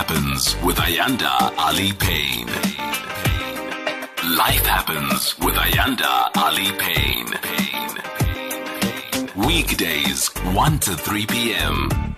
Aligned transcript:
Happens 0.00 0.56
with 0.64 0.78
Ayanda 0.78 1.52
Allie 1.58 1.92
Paine. 1.92 2.46
Life 4.34 4.64
Happens 4.64 5.38
with 5.40 5.54
Ayanda 5.56 6.30
Allie 6.36 6.72
Paine. 6.78 7.34
Weekdays, 9.46 10.28
1 10.54 10.78
to 10.78 10.96
3 10.96 11.26
p.m. 11.26 12.09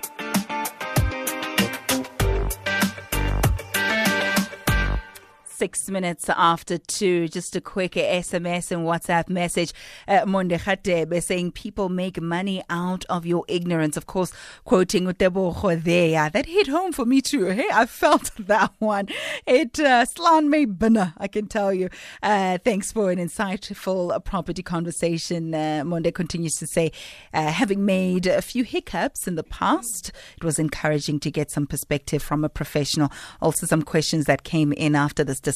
six 5.63 5.89
minutes 5.89 6.29
after 6.29 6.77
two. 6.77 7.29
Just 7.29 7.55
a 7.55 7.61
quick 7.61 7.93
SMS 7.93 8.73
and 8.73 8.85
WhatsApp 8.85 9.29
message. 9.29 9.73
Uh, 10.09 10.27
Monde 10.27 10.59
Khatebe 10.59 11.23
saying 11.23 11.53
people 11.53 11.89
make 11.89 12.21
money 12.21 12.65
out 12.69 13.05
of 13.09 13.25
your 13.25 13.45
ignorance. 13.47 13.97
Of 13.97 14.07
course, 14.07 14.33
quoting 14.65 15.05
Utebo 15.05 15.53
there. 15.85 16.31
That 16.31 16.47
hit 16.47 16.67
home 16.67 16.91
for 16.91 17.05
me 17.05 17.21
too. 17.21 17.47
Hey, 17.47 17.69
I 17.73 17.87
felt 17.87 18.33
that 18.41 18.73
one. 18.81 19.07
It 19.47 19.79
uh, 19.79 20.05
slan 20.05 20.51
me 20.51 20.65
binna, 20.65 21.15
I 21.17 21.29
can 21.29 21.47
tell 21.47 21.73
you. 21.73 21.91
Uh, 22.25 22.59
thanks 22.59 22.91
for 22.91 23.13
an 23.13 23.21
insightful 23.21 24.13
uh, 24.13 24.19
property 24.19 24.65
conversation. 24.65 25.55
Uh, 25.55 25.85
Monde 25.87 26.13
continues 26.13 26.57
to 26.57 26.67
say, 26.67 26.91
uh, 27.33 27.53
having 27.53 27.87
made 27.87 28.27
a 28.27 28.43
few 28.43 28.65
hiccups 28.65 29.29
in 29.29 29.37
the 29.37 29.45
past, 29.45 30.11
it 30.37 30.43
was 30.43 30.59
encouraging 30.59 31.21
to 31.21 31.31
get 31.31 31.53
some 31.53 31.69
perspective 31.69 32.21
from 32.21 32.45
a 32.45 32.49
professional. 32.49 33.13
Also, 33.41 33.65
some 33.65 33.83
questions 33.83 34.25
that 34.25 34.43
came 34.43 34.73
in 34.73 34.97
after 34.97 35.23
this 35.23 35.39
discussion. 35.39 35.52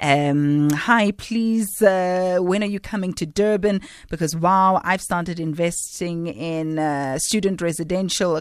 Um, 0.00 0.70
hi, 0.70 1.12
please, 1.12 1.82
uh, 1.82 2.38
when 2.40 2.62
are 2.62 2.66
you 2.66 2.80
coming 2.80 3.12
to 3.14 3.26
Durban? 3.26 3.80
Because 4.08 4.34
wow, 4.34 4.80
I've 4.84 5.02
started 5.02 5.38
investing 5.38 6.26
in 6.26 6.78
uh, 6.78 7.18
student 7.18 7.60
residential 7.60 8.40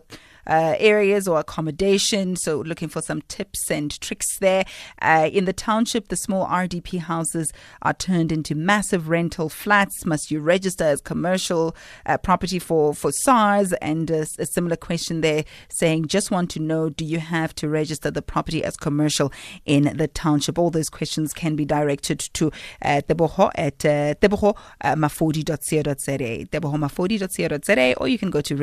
uh, 0.49 0.75
areas 0.79 1.27
or 1.27 1.39
accommodation. 1.39 2.35
So, 2.35 2.59
looking 2.59 2.89
for 2.89 3.01
some 3.01 3.21
tips 3.23 3.69
and 3.69 3.99
tricks 4.01 4.39
there. 4.39 4.65
Uh, 5.01 5.29
in 5.31 5.45
the 5.45 5.53
township, 5.53 6.07
the 6.07 6.17
small 6.17 6.47
RDP 6.47 6.99
houses 6.99 7.53
are 7.83 7.93
turned 7.93 8.31
into 8.31 8.55
massive 8.55 9.09
rental 9.09 9.47
flats. 9.47 10.05
Must 10.05 10.31
you 10.31 10.39
register 10.39 10.83
as 10.83 11.01
commercial 11.01 11.75
uh, 12.05 12.17
property 12.17 12.59
for, 12.59 12.93
for 12.93 13.11
SARS? 13.11 13.73
And 13.73 14.09
a, 14.09 14.25
a 14.39 14.45
similar 14.47 14.75
question 14.75 15.21
there 15.21 15.45
saying, 15.70 16.07
just 16.07 16.31
want 16.31 16.49
to 16.51 16.59
know, 16.59 16.89
do 16.89 17.05
you 17.05 17.20
have 17.20 17.53
to 17.55 17.70
register 17.70 18.09
the 18.09 18.23
property 18.23 18.63
as 18.63 18.75
commercial 18.75 19.31
in 19.65 19.95
the 19.95 20.07
township? 20.07 20.57
All 20.57 20.71
those 20.71 20.89
questions 20.89 21.33
can 21.33 21.55
be 21.55 21.65
directed 21.65 22.20
to 22.33 22.51
uh, 22.81 23.01
Teboho 23.07 23.51
at 23.55 23.85
uh, 23.85 24.15
tebohomafodi.co.za, 24.15 26.17
tebohomafodi.co.za, 26.17 27.93
or 27.97 28.07
you 28.07 28.17
can 28.17 28.31
go 28.31 28.41
to 28.41 28.55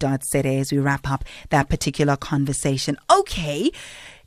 realestatesa.co.za 0.00 0.48
as 0.48 0.72
we 0.72 0.78
wrap 0.78 1.10
up 1.10 1.24
that 1.50 1.68
particular 1.68 2.16
conversation. 2.16 2.96
Okay. 3.10 3.70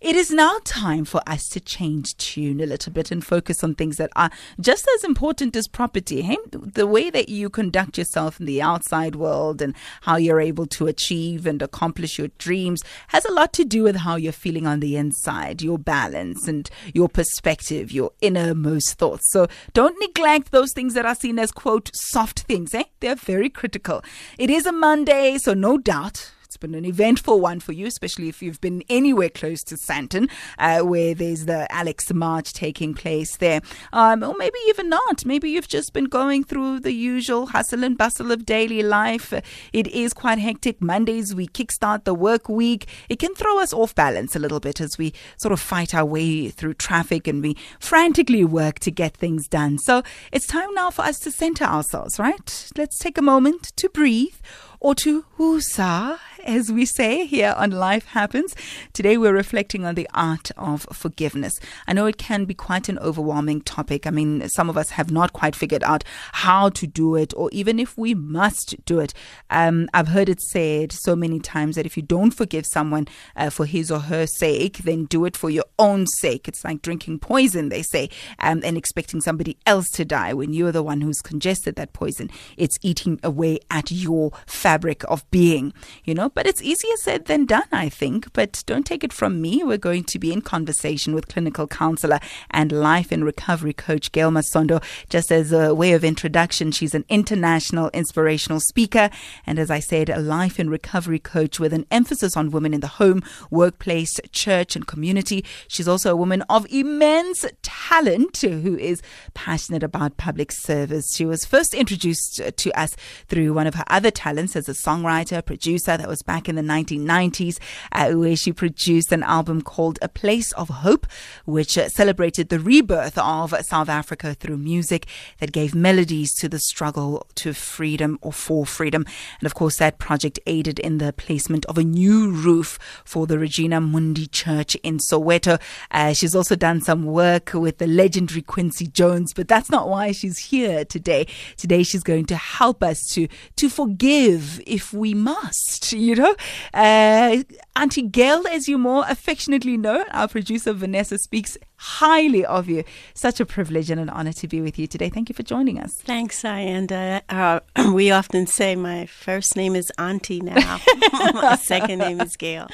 It 0.04 0.18
is 0.18 0.32
now 0.32 0.58
time 0.66 1.06
for 1.06 1.22
us 1.26 1.48
to 1.48 1.62
change 1.62 2.18
tune 2.18 2.60
a 2.60 2.66
little 2.66 2.92
bit 2.92 3.10
and 3.10 3.26
focus 3.26 3.64
on 3.64 3.74
things 3.74 3.96
that 3.96 4.10
are 4.18 4.32
just 4.60 4.86
as 4.96 5.06
important 5.06 5.56
as 5.56 5.70
property. 5.70 6.24
Hey? 6.24 6.36
The 6.52 6.86
way 6.86 7.10
that 7.10 7.30
you 7.30 7.50
conduct 7.50 7.98
yourself 7.98 8.38
in 8.38 8.46
the 8.46 8.62
outside 8.62 9.16
world 9.16 9.62
and 9.62 9.74
how 10.02 10.18
you're 10.18 10.42
able 10.42 10.66
to 10.66 10.88
achieve 10.88 11.48
and 11.48 11.62
accomplish 11.62 12.18
your 12.18 12.28
dreams 12.38 12.84
has 13.08 13.24
a 13.24 13.32
lot 13.32 13.54
to 13.54 13.64
do 13.64 13.84
with 13.84 13.96
how 13.96 14.18
you're 14.18 14.34
feeling 14.34 14.68
on 14.68 14.82
the 14.82 14.98
inside, 14.98 15.62
your 15.62 15.78
balance 15.80 16.50
and 16.50 16.70
your 16.94 17.08
perspective, 17.08 17.90
your 17.90 18.12
innermost 18.20 18.98
thoughts. 18.98 19.32
So 19.32 19.48
don't 19.72 19.98
neglect 20.02 20.52
those 20.52 20.74
things 20.74 20.96
that 20.96 21.06
are 21.06 21.16
seen 21.16 21.40
as, 21.40 21.54
quote, 21.54 21.90
soft 21.94 22.42
things. 22.42 22.74
Eh? 22.74 22.84
They're 23.00 23.16
very 23.16 23.50
critical. 23.50 24.04
It 24.38 24.50
is 24.50 24.66
a 24.66 24.74
Monday, 24.74 25.38
so 25.38 25.54
no 25.54 25.78
doubt 25.78 26.34
been 26.64 26.76
an 26.76 26.86
eventful 26.86 27.42
one 27.42 27.60
for 27.60 27.74
you, 27.74 27.86
especially 27.86 28.30
if 28.30 28.42
you've 28.42 28.62
been 28.62 28.84
anywhere 28.88 29.28
close 29.28 29.64
to 29.64 29.76
Sandton, 29.76 30.30
uh, 30.58 30.80
where 30.80 31.14
there's 31.14 31.46
the 31.46 31.70
Alex 31.70 32.12
March 32.14 32.54
taking 32.54 32.94
place 32.94 33.36
there. 33.36 33.60
Um, 33.92 34.24
or 34.24 34.34
maybe 34.38 34.58
even 34.70 34.88
not. 34.88 35.26
Maybe 35.26 35.50
you've 35.50 35.68
just 35.68 35.92
been 35.92 36.06
going 36.06 36.46
through 36.46 36.80
the 36.80 36.94
usual 36.94 37.48
hustle 37.48 37.84
and 37.84 37.98
bustle 37.98 38.32
of 38.32 38.46
daily 38.46 38.82
life. 38.82 39.34
It 39.74 39.88
is 39.88 40.14
quite 40.14 40.40
hectic. 40.40 40.82
Mondays, 40.82 41.36
we 41.36 41.48
kickstart 41.48 42.06
the 42.06 42.14
work 42.14 42.48
week. 42.48 42.88
It 43.10 43.20
can 43.20 43.36
throw 43.36 43.60
us 43.60 43.74
off 43.74 43.94
balance 43.94 44.34
a 44.34 44.40
little 44.40 44.62
bit 44.62 44.80
as 44.80 44.98
we 44.98 45.14
sort 45.36 45.52
of 45.52 45.60
fight 45.60 45.94
our 45.94 46.06
way 46.06 46.48
through 46.48 46.76
traffic 46.76 47.28
and 47.28 47.44
we 47.44 47.58
frantically 47.80 48.46
work 48.46 48.80
to 48.80 48.92
get 48.92 49.18
things 49.18 49.50
done. 49.50 49.80
So 49.80 50.02
it's 50.32 50.48
time 50.48 50.74
now 50.74 50.92
for 50.92 51.02
us 51.02 51.20
to 51.20 51.32
center 51.32 51.66
ourselves, 51.66 52.20
right? 52.20 52.72
Let's 52.78 52.98
take 53.00 53.18
a 53.18 53.22
moment 53.22 53.74
to 53.76 53.90
breathe 53.90 54.36
or 54.84 54.94
to 54.94 55.24
woosah, 55.40 56.20
as 56.44 56.70
we 56.70 56.86
say 56.86 57.26
here 57.26 57.56
on 57.56 57.72
Life 57.72 58.06
Happens. 58.08 58.54
Today 58.92 59.18
we're 59.18 59.34
reflecting 59.34 59.86
on 59.86 59.96
the 59.96 60.10
art 60.14 60.52
of 60.58 60.86
forgiveness. 60.92 61.58
I 61.88 61.94
know 61.94 62.06
it 62.06 62.18
can 62.18 62.44
be 62.44 62.54
quite 62.54 62.90
an 62.90 63.00
overwhelming 63.00 63.62
topic. 63.62 64.06
I 64.06 64.10
mean, 64.10 64.48
some 64.50 64.70
of 64.70 64.78
us 64.78 64.90
have 64.90 65.10
not 65.10 65.32
quite 65.32 65.56
figured 65.56 65.84
out 65.84 66.04
how 66.34 66.68
to 66.72 66.86
do 66.86 67.16
it 67.16 67.34
or 67.38 67.50
even 67.54 67.80
if 67.80 67.98
we 67.98 68.14
must 68.14 68.76
do 68.84 69.00
it. 69.00 69.14
Um, 69.50 69.88
I've 69.94 70.10
heard 70.10 70.28
it 70.28 70.42
said 70.42 70.92
so 70.92 71.16
many 71.16 71.40
times 71.40 71.78
that 71.78 71.86
if 71.86 71.96
you 71.96 72.04
don't 72.04 72.32
forgive 72.32 72.66
someone 72.66 73.08
uh, 73.38 73.52
for 73.52 73.66
his 73.66 73.90
or 73.90 74.00
her 74.00 74.28
sake, 74.28 74.80
then 74.80 75.06
do 75.06 75.24
it 75.24 75.38
for 75.38 75.50
your 75.50 75.66
own 75.80 76.08
sake. 76.08 76.50
It's 76.50 76.66
like 76.66 76.82
drinking 76.82 77.20
poison, 77.20 77.70
they 77.70 77.84
say, 77.84 78.10
um, 78.40 78.60
and 78.66 78.76
expecting 78.76 79.22
somebody 79.22 79.58
else 79.66 79.90
to 79.92 80.04
die 80.04 80.34
when 80.34 80.52
you're 80.52 80.74
the 80.74 80.84
one 80.84 81.00
who's 81.00 81.22
congested 81.22 81.78
that 81.78 81.94
poison. 81.94 82.30
It's 82.58 82.78
eating 82.82 83.22
away 83.24 83.60
at 83.72 83.90
your 83.90 84.32
family 84.46 84.73
fabric 84.74 85.04
of 85.08 85.30
being, 85.30 85.72
you 86.04 86.16
know. 86.16 86.30
But 86.30 86.48
it's 86.48 86.62
easier 86.62 86.98
said 86.98 87.26
than 87.26 87.46
done, 87.46 87.70
I 87.72 87.90
think. 87.90 88.34
But 88.34 88.64
don't 88.66 88.86
take 88.86 89.04
it 89.04 89.14
from 89.14 89.40
me. 89.40 89.62
We're 89.64 89.78
going 89.78 90.04
to 90.06 90.18
be 90.18 90.34
in 90.34 90.42
conversation 90.42 91.14
with 91.14 91.28
clinical 91.28 91.68
counselor 91.68 92.20
and 92.50 92.72
life 92.72 93.12
and 93.12 93.24
recovery 93.24 93.74
coach 93.74 94.12
Gail 94.12 94.32
Masondo. 94.32 94.82
Just 95.10 95.32
as 95.32 95.52
a 95.52 95.76
way 95.76 95.94
of 95.94 96.04
introduction, 96.04 96.72
she's 96.72 96.96
an 96.96 97.06
international 97.08 97.92
inspirational 97.94 98.60
speaker. 98.60 99.12
And 99.46 99.60
as 99.60 99.70
I 99.70 99.80
said, 99.80 100.10
a 100.10 100.20
life 100.20 100.58
and 100.58 100.72
recovery 100.72 101.20
coach 101.20 101.60
with 101.60 101.74
an 101.74 101.86
emphasis 101.92 102.36
on 102.36 102.50
women 102.50 102.74
in 102.74 102.82
the 102.82 102.96
home, 103.02 103.22
workplace, 103.52 104.20
church, 104.32 104.76
and 104.76 104.88
community. 104.88 105.46
She's 105.68 105.88
also 105.88 106.12
a 106.12 106.16
woman 106.16 106.42
of 106.50 106.66
immense 106.72 107.46
talent 107.62 108.42
who 108.42 108.76
is 108.78 109.04
passionate 109.36 109.84
about 109.84 110.18
public 110.18 110.52
service. 110.52 111.14
She 111.16 111.26
was 111.26 111.46
first 111.46 111.76
introduced 111.76 112.42
to 112.64 112.80
us 112.80 112.96
through 113.28 113.54
one 113.54 113.68
of 113.68 113.76
her 113.76 113.86
other 113.88 114.10
talents 114.10 114.53
as 114.56 114.70
a 114.70 114.74
songwriter, 114.74 115.44
producer. 115.46 115.98
That 115.98 116.08
was 116.08 116.22
back 116.22 116.48
in 116.48 116.56
the 116.56 116.62
1990s, 116.62 117.60
uh, 117.92 118.12
where 118.12 118.36
she 118.36 118.54
produced 118.54 119.12
an 119.12 119.24
album 119.24 119.62
called 119.62 120.00
A 120.02 120.10
Place 120.10 120.52
of 120.54 120.70
Hope, 120.70 121.08
which 121.46 121.78
uh, 121.78 121.90
celebrated 121.90 122.50
the 122.50 122.60
rebirth 122.60 123.18
of 123.18 123.54
South 123.66 123.90
Africa 123.90 124.34
through 124.34 124.58
music 124.58 125.08
that 125.40 125.52
gave 125.52 125.76
melodies 125.76 126.34
to 126.36 126.50
the 126.50 126.60
struggle 126.60 127.28
to 127.36 127.54
freedom 127.54 128.18
or 128.22 128.34
for 128.34 128.66
freedom. 128.66 129.06
And 129.40 129.46
of 129.46 129.54
course, 129.54 129.78
that 129.78 130.00
project 130.00 130.40
aided 130.46 130.80
in 130.80 130.98
the 130.98 131.14
placement 131.14 131.66
of 131.66 131.78
a 131.78 131.84
new 131.84 132.32
roof 132.32 132.80
for 133.06 133.28
the 133.28 133.40
Regina 133.40 133.80
Mundi 133.82 134.28
Church 134.28 134.76
in 134.76 135.00
Soweto. 135.00 135.60
Uh, 135.92 136.14
she's 136.14 136.36
also 136.36 136.56
done 136.56 136.82
some 136.82 137.06
work 137.06 137.52
with 137.54 137.78
the 137.78 137.88
legendary 137.88 138.42
Quincy 138.42 138.88
Jones, 138.88 139.34
but 139.34 139.48
that's 139.48 139.70
not 139.70 139.90
why 139.90 140.12
she's 140.12 140.38
here 140.38 140.86
today. 140.86 141.28
Today, 141.58 141.84
she's 141.84 142.04
going 142.04 142.26
to 142.26 142.36
help 142.36 142.84
us 142.84 143.06
to, 143.14 143.28
to 143.56 143.70
forgive 143.70 144.43
if 144.66 144.94
we 144.94 145.14
must, 145.14 145.94
you 145.94 146.16
know. 146.16 146.36
Uh, 146.74 147.44
Auntie 147.76 148.04
Gail, 148.04 148.46
as 148.52 148.68
you 148.68 148.78
more 148.78 149.04
affectionately 149.10 149.78
know, 149.78 150.06
our 150.12 150.28
producer 150.28 150.74
Vanessa 150.74 151.18
speaks 151.18 151.58
highly 151.78 152.46
of 152.46 152.70
you. 152.70 152.84
Such 153.16 153.40
a 153.40 153.48
privilege 153.48 153.90
and 153.90 154.00
an 154.00 154.10
honor 154.10 154.34
to 154.34 154.48
be 154.48 154.62
with 154.62 154.78
you 154.78 154.86
today. 154.86 155.10
Thank 155.10 155.28
you 155.28 155.34
for 155.34 155.42
joining 155.42 155.80
us. 155.80 155.96
Thanks, 155.96 156.44
Ayanda. 156.44 157.22
Uh, 157.30 157.62
we 157.92 158.12
often 158.12 158.46
say 158.46 158.76
my 158.76 159.08
first 159.08 159.56
name 159.56 159.76
is 159.76 159.92
Auntie 159.98 160.40
now, 160.40 160.80
my 161.34 161.58
second 161.60 161.98
name 161.98 162.22
is 162.22 162.38
Gail. 162.38 162.68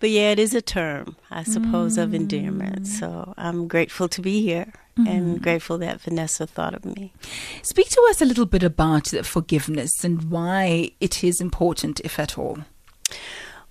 But 0.00 0.08
yeah, 0.08 0.30
it 0.30 0.38
is 0.38 0.54
a 0.54 0.62
term, 0.62 1.16
I 1.30 1.42
suppose, 1.42 1.98
mm. 1.98 2.02
of 2.02 2.14
endearment. 2.14 2.86
So 2.86 3.34
I'm 3.36 3.68
grateful 3.68 4.08
to 4.08 4.22
be 4.22 4.42
here. 4.42 4.72
Mm-hmm. 4.98 5.08
and 5.08 5.42
grateful 5.42 5.76
that 5.76 6.00
Vanessa 6.00 6.46
thought 6.46 6.72
of 6.72 6.86
me. 6.86 7.12
Speak 7.60 7.90
to 7.90 8.06
us 8.08 8.22
a 8.22 8.24
little 8.24 8.46
bit 8.46 8.62
about 8.62 9.08
forgiveness 9.26 10.02
and 10.02 10.30
why 10.30 10.92
it 11.00 11.22
is 11.22 11.38
important, 11.38 12.00
if 12.00 12.18
at 12.18 12.38
all. 12.38 12.60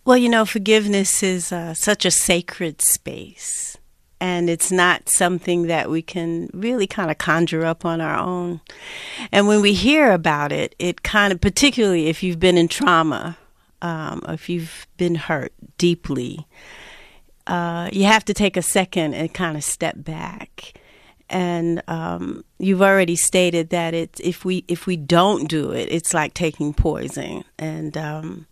Well, 0.06 0.18
you 0.18 0.30
know, 0.30 0.46
forgiveness 0.46 1.24
is 1.24 1.52
uh, 1.52 1.74
such 1.74 2.06
a 2.06 2.12
sacred 2.12 2.80
space. 2.80 3.76
And 4.22 4.50
it's 4.52 4.72
not 4.72 5.10
something 5.10 5.64
that 5.64 5.90
we 5.90 6.04
can 6.04 6.50
really 6.54 6.86
kind 6.86 7.10
of 7.10 7.18
conjure 7.18 7.66
up 7.66 7.86
on 7.86 8.02
our 8.02 8.18
own. 8.18 8.62
And 9.32 9.48
when 9.48 9.62
we 9.62 9.74
hear 9.74 10.12
about 10.12 10.52
it, 10.52 10.76
it 10.78 11.02
kind 11.02 11.34
of, 11.34 11.42
particularly 11.42 12.08
if 12.08 12.22
you've 12.22 12.40
been 12.40 12.58
in 12.58 12.68
trauma, 12.68 13.38
um, 13.82 14.22
if 14.30 14.48
you've 14.48 14.88
been 14.98 15.16
hurt 15.16 15.54
deeply, 15.80 16.48
uh, 17.48 17.90
you 17.92 18.06
have 18.06 18.24
to 18.26 18.34
take 18.34 18.58
a 18.58 18.62
second 18.62 19.16
and 19.16 19.34
kind 19.34 19.58
of 19.58 19.64
step 19.64 19.96
back 19.98 20.80
and 21.28 21.82
um, 21.88 22.46
you've 22.60 22.84
already 22.84 23.16
stated 23.16 23.70
that 23.72 23.96
it 23.96 24.20
if 24.24 24.46
we 24.46 24.64
if 24.68 24.86
we 24.86 24.96
don't 24.96 25.50
do 25.50 25.72
it, 25.72 25.92
it's 25.92 26.14
like 26.14 26.36
taking 26.36 26.72
poison, 26.72 27.44
and 27.58 27.98
um, 27.98 28.46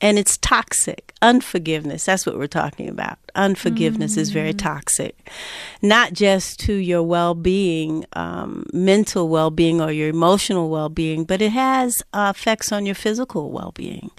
and 0.00 0.18
it's 0.18 0.36
toxic. 0.38 1.14
Unforgiveness, 1.22 2.06
that's 2.06 2.24
what 2.24 2.38
we're 2.38 2.46
talking 2.46 2.88
about. 2.88 3.18
Unforgiveness 3.34 4.16
is 4.16 4.30
very 4.30 4.54
toxic, 4.54 5.30
not 5.82 6.12
just 6.14 6.58
to 6.60 6.72
your 6.72 7.02
well 7.02 7.34
being, 7.34 8.06
um, 8.14 8.64
mental 8.72 9.28
well 9.28 9.50
being, 9.50 9.80
or 9.80 9.92
your 9.92 10.08
emotional 10.08 10.70
well 10.70 10.88
being, 10.88 11.24
but 11.24 11.42
it 11.42 11.52
has 11.52 12.02
uh, 12.14 12.32
effects 12.34 12.72
on 12.72 12.86
your 12.86 12.94
physical 12.94 13.50
well 13.50 13.72
being. 13.74 14.10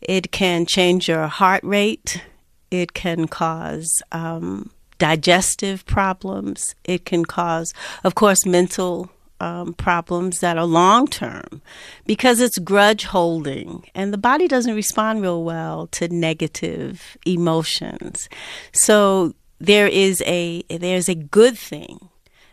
It 0.00 0.30
can 0.30 0.66
change 0.66 1.08
your 1.08 1.26
heart 1.26 1.64
rate, 1.64 2.22
it 2.70 2.92
can 2.92 3.26
cause 3.26 4.02
um, 4.12 4.70
digestive 4.98 5.84
problems, 5.86 6.76
it 6.84 7.04
can 7.04 7.24
cause, 7.24 7.74
of 8.04 8.14
course, 8.14 8.46
mental 8.46 9.10
um, 9.40 9.74
problems 9.74 10.40
that 10.40 10.56
are 10.56 10.64
long 10.64 11.06
term 11.06 11.60
because 12.06 12.40
it's 12.40 12.58
grudge 12.58 13.04
holding 13.04 13.84
and 13.94 14.12
the 14.12 14.18
body 14.18 14.48
doesn't 14.48 14.74
respond 14.74 15.22
real 15.22 15.44
well 15.44 15.86
to 15.88 16.08
negative 16.08 17.16
emotions. 17.26 18.28
So 18.72 19.34
there 19.58 19.86
is 19.86 20.22
a 20.26 20.62
there's 20.70 21.08
a 21.08 21.14
good 21.14 21.58
thing 21.58 22.08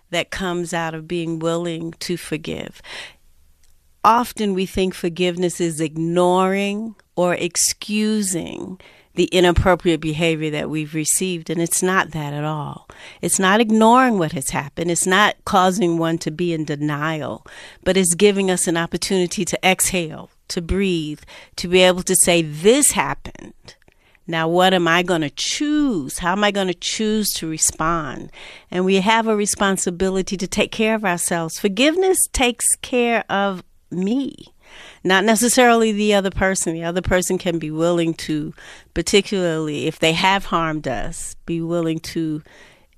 that 0.10 0.30
comes 0.30 0.74
out 0.74 0.94
of 0.94 1.08
being 1.08 1.40
willing 1.40 1.94
to 2.00 2.18
forgive. 2.18 2.82
Often 4.04 4.54
we 4.54 4.66
think 4.66 4.94
forgiveness 4.94 5.62
is 5.62 5.80
ignoring 5.80 6.96
or 7.16 7.34
excusing 7.34 8.80
the 9.16 9.26
inappropriate 9.26 10.02
behavior 10.02 10.50
that 10.50 10.70
we've 10.70 10.94
received. 10.94 11.50
And 11.50 11.62
it's 11.62 11.84
not 11.84 12.12
that 12.12 12.34
at 12.34 12.44
all. 12.44 12.88
It's 13.22 13.40
not 13.40 13.60
ignoring 13.60 14.18
what 14.18 14.32
has 14.32 14.50
happened. 14.50 14.90
It's 14.90 15.06
not 15.06 15.36
causing 15.46 15.98
one 15.98 16.18
to 16.20 16.32
be 16.32 16.54
in 16.54 16.66
denial, 16.66 17.46
but 17.84 17.98
it's 17.98 18.16
giving 18.16 18.50
us 18.50 18.68
an 18.68 18.78
opportunity 18.78 19.46
to 19.46 19.68
exhale, 19.68 20.30
to 20.50 20.62
breathe, 20.62 21.22
to 21.58 21.68
be 21.68 21.82
able 21.82 22.04
to 22.04 22.16
say, 22.16 22.42
This 22.42 22.92
happened. 22.92 23.76
Now, 24.26 24.48
what 24.48 24.74
am 24.74 24.88
I 24.88 25.04
going 25.04 25.22
to 25.22 25.30
choose? 25.30 26.20
How 26.20 26.32
am 26.32 26.46
I 26.46 26.52
going 26.52 26.68
to 26.68 26.74
choose 26.74 27.30
to 27.34 27.48
respond? 27.48 28.32
And 28.72 28.86
we 28.86 28.96
have 28.96 29.28
a 29.28 29.36
responsibility 29.36 30.38
to 30.38 30.48
take 30.48 30.72
care 30.72 30.96
of 30.96 31.04
ourselves. 31.04 31.60
Forgiveness 31.60 32.26
takes 32.32 32.78
care 32.78 33.26
of 33.30 33.64
me 33.92 34.53
not 35.04 35.24
necessarily 35.24 35.92
the 35.92 36.14
other 36.14 36.30
person. 36.30 36.74
The 36.74 36.84
other 36.84 37.02
person 37.02 37.38
can 37.38 37.60
be 37.60 37.72
willing 37.72 38.14
to, 38.16 38.54
particularly 38.94 39.88
if 39.88 40.00
they 40.00 40.14
have 40.14 40.46
harmed 40.46 40.88
us, 40.88 41.36
be 41.46 41.62
willing 41.62 42.00
to 42.00 42.42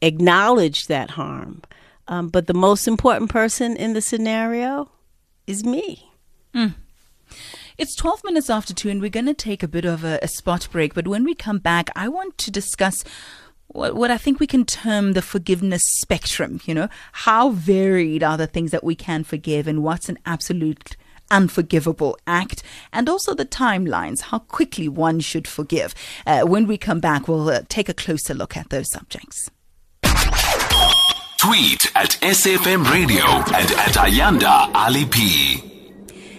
acknowledge 0.01 0.88
that 0.88 1.12
harm. 1.12 1.62
Um, 2.07 2.30
but 2.30 2.48
the 2.48 2.54
most 2.54 2.88
important 2.88 3.31
person 3.31 3.75
in 3.75 3.94
the 3.94 4.01
scenario 4.01 4.89
is 5.48 5.63
me. 5.63 6.12
Mm. 6.54 6.75
It's 7.77 7.95
12 7.95 8.24
minutes 8.24 8.50
after 8.50 8.74
2, 8.74 8.89
and 8.89 9.01
we're 9.01 9.10
going 9.10 9.25
to 9.25 9.33
take 9.33 9.63
a 9.63 9.68
bit 9.68 9.86
of 9.86 10.04
a, 10.04 10.19
a 10.22 10.27
spot 10.27 10.68
break. 10.72 10.94
But 10.94 11.07
when 11.07 11.24
we 11.24 11.36
come 11.36 11.57
back, 11.57 11.89
I 11.95 12.07
want 12.07 12.38
to 12.39 12.51
discuss 12.51 13.04
what, 13.68 13.95
what 13.95 14.12
I 14.12 14.18
think 14.18 14.39
we 14.39 14.48
can 14.48 14.66
term 14.66 15.13
the 15.13 15.22
forgiveness 15.22 15.83
spectrum. 15.98 16.62
You 16.66 16.74
know, 16.74 16.89
how 17.12 17.50
varied 17.50 18.24
are 18.24 18.38
the 18.38 18.48
things 18.48 18.72
that 18.72 18.83
we 18.83 18.95
can 18.95 19.24
forgive, 19.24 19.68
and 19.68 19.83
what's 19.83 20.07
an 20.07 20.19
absolute 20.25 20.95
unforgivable 21.31 22.18
act, 22.25 22.63
and 22.92 23.10
also 23.10 23.33
the 23.33 23.45
timelines, 23.45 24.22
how 24.22 24.39
quickly 24.39 24.88
one 24.88 25.19
should 25.19 25.48
forgive. 25.48 25.94
Uh, 26.25 26.42
when 26.42 26.68
we 26.68 26.77
come 26.77 27.00
back, 27.00 27.27
we'll 27.27 27.50
uh, 27.50 27.62
take 27.69 27.89
a 27.89 27.94
closer 27.94 28.33
look 28.33 28.57
at 28.57 28.69
those 28.69 28.89
subjects. 28.92 29.50
Tweet 31.42 31.86
at 31.95 32.12
SAFM 32.22 32.89
Radio 32.92 33.24
and 33.25 33.72
at 33.72 33.95
Ayanda 33.95 34.74
Ali 34.74 35.06
P. 35.06 35.75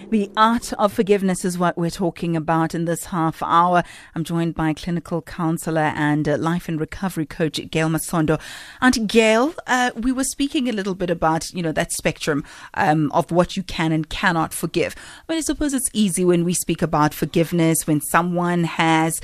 The 0.09 0.31
art 0.37 0.71
of 0.73 0.93
forgiveness 0.93 1.43
is 1.43 1.57
what 1.57 1.77
we're 1.77 1.89
talking 1.89 2.37
about 2.37 2.73
in 2.73 2.85
this 2.85 3.05
half 3.05 3.43
hour. 3.43 3.83
I'm 4.15 4.23
joined 4.23 4.55
by 4.55 4.71
clinical 4.71 5.21
counselor 5.21 5.91
and 5.95 6.29
uh, 6.29 6.37
life 6.37 6.69
and 6.69 6.79
recovery 6.79 7.25
coach 7.25 7.59
Gail 7.69 7.89
Masondo. 7.89 8.39
And 8.79 9.09
Gail, 9.09 9.53
uh, 9.67 9.91
we 9.97 10.13
were 10.13 10.23
speaking 10.23 10.69
a 10.69 10.71
little 10.71 10.95
bit 10.95 11.09
about 11.09 11.53
you 11.53 11.61
know 11.61 11.73
that 11.73 11.91
spectrum 11.91 12.45
um, 12.75 13.11
of 13.11 13.31
what 13.31 13.57
you 13.57 13.63
can 13.63 13.91
and 13.91 14.07
cannot 14.07 14.53
forgive. 14.53 14.95
But 15.27 15.35
I 15.35 15.41
suppose 15.41 15.73
it's 15.73 15.89
easy 15.91 16.23
when 16.23 16.45
we 16.45 16.53
speak 16.53 16.81
about 16.81 17.13
forgiveness 17.13 17.85
when 17.85 17.99
someone 17.99 18.63
has 18.63 19.19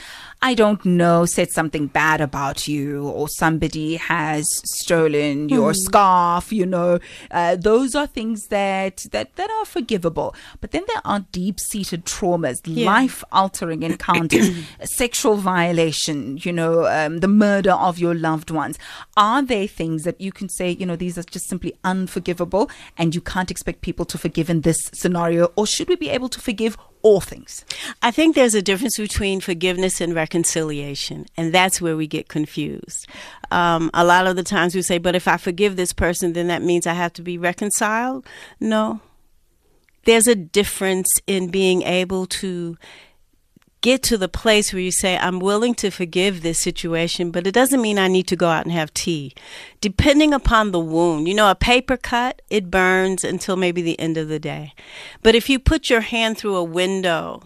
I 0.46 0.56
don't 0.56 0.84
know, 0.84 1.26
said 1.26 1.52
something 1.52 1.88
bad 1.88 2.20
about 2.20 2.68
you, 2.68 3.08
or 3.08 3.30
somebody 3.30 3.96
has 3.96 4.46
stolen 4.66 5.48
your 5.48 5.72
mm. 5.72 5.78
scarf, 5.78 6.52
you 6.52 6.66
know, 6.66 7.00
uh, 7.32 7.56
those 7.56 7.96
are 7.96 8.08
things 8.08 8.48
that, 8.48 9.06
that, 9.12 9.38
that 9.38 9.50
are 9.50 9.64
forgivable. 9.64 10.36
But 10.60 10.72
then 10.74 10.84
there 10.88 11.02
are 11.06 11.22
deep 11.32 11.60
seated 11.60 12.04
traumas, 12.06 12.60
yeah. 12.66 12.86
life 12.88 13.24
altering 13.32 13.84
encounters, 13.92 14.50
sexual 14.84 15.38
violation, 15.38 16.38
you 16.42 16.52
know, 16.52 16.88
um, 16.88 17.20
the 17.20 17.28
murder 17.28 17.72
of 17.72 18.00
your 18.00 18.16
loved 18.16 18.50
ones. 18.50 18.80
Are 19.16 19.44
there 19.44 19.68
things 19.68 20.04
that 20.04 20.20
you 20.20 20.32
can 20.32 20.50
say, 20.50 20.72
you 20.72 20.86
know, 20.86 20.96
these 20.96 21.18
are 21.18 21.24
just 21.24 21.48
simply 21.48 21.74
unforgivable 21.84 22.70
and 22.98 23.14
you 23.14 23.22
can't 23.22 23.52
expect 23.52 23.82
people 23.82 24.04
to 24.06 24.18
forgive 24.18 24.50
in 24.50 24.62
this 24.62 24.90
scenario? 24.94 25.52
Or 25.56 25.68
should 25.68 25.88
we 25.88 25.96
be 25.96 26.10
able 26.10 26.30
to 26.30 26.42
forgive 26.42 26.76
all 27.04 27.20
things. 27.20 27.66
I 28.02 28.12
think 28.12 28.34
there's 28.34 28.56
a 28.56 28.62
difference 28.62 28.98
between 28.98 29.42
forgiveness 29.42 30.00
and 30.00 30.16
reconciliation, 30.16 31.26
and 31.36 31.54
that's 31.54 31.82
where 31.82 31.98
we 31.98 32.08
get 32.08 32.30
confused. 32.30 33.08
Um, 33.52 33.92
a 33.94 34.06
lot 34.06 34.26
of 34.26 34.38
the 34.38 34.44
times 34.44 34.74
we 34.74 34.82
say, 34.82 35.00
but 35.00 35.14
if 35.14 35.28
I 35.28 35.36
forgive 35.36 35.76
this 35.76 35.92
person, 35.92 36.32
then 36.32 36.48
that 36.48 36.62
means 36.62 36.88
I 36.88 36.94
have 36.94 37.12
to 37.14 37.22
be 37.22 37.38
reconciled. 37.38 38.26
No. 38.62 39.02
There's 40.06 40.28
a 40.28 40.36
difference 40.36 41.10
in 41.28 41.50
being 41.50 41.82
able 41.84 42.26
to 42.28 42.78
get 43.84 44.02
to 44.02 44.18
the 44.18 44.30
place 44.30 44.72
where 44.72 44.82
you 44.82 44.92
say, 44.92 45.18
I'm 45.18 45.40
willing 45.40 45.76
to 45.76 45.92
forgive 45.92 46.42
this 46.42 46.58
situation, 46.58 47.32
but 47.32 47.46
it 47.46 47.52
doesn't 47.52 47.82
mean 47.82 48.00
I 48.00 48.08
need 48.08 48.28
to 48.28 48.36
go 48.38 48.48
out 48.48 48.64
and 48.64 48.72
have 48.72 48.94
tea. 48.94 49.34
Depending 49.82 50.34
upon 50.34 50.72
the 50.72 50.80
wound, 50.80 51.28
you 51.28 51.34
know, 51.34 51.52
a 51.52 51.56
paper 51.56 51.98
cut, 51.98 52.42
it 52.50 52.72
burns 52.72 53.26
until 53.26 53.58
maybe 53.58 53.82
the 53.82 54.00
end 54.00 54.18
of 54.18 54.30
the 54.30 54.40
day. 54.40 54.74
But 55.22 55.36
if 55.36 55.50
you 55.50 55.60
put 55.60 55.90
your 55.90 56.00
hand 56.00 56.38
through 56.38 56.56
a 56.56 56.64
window 56.64 57.44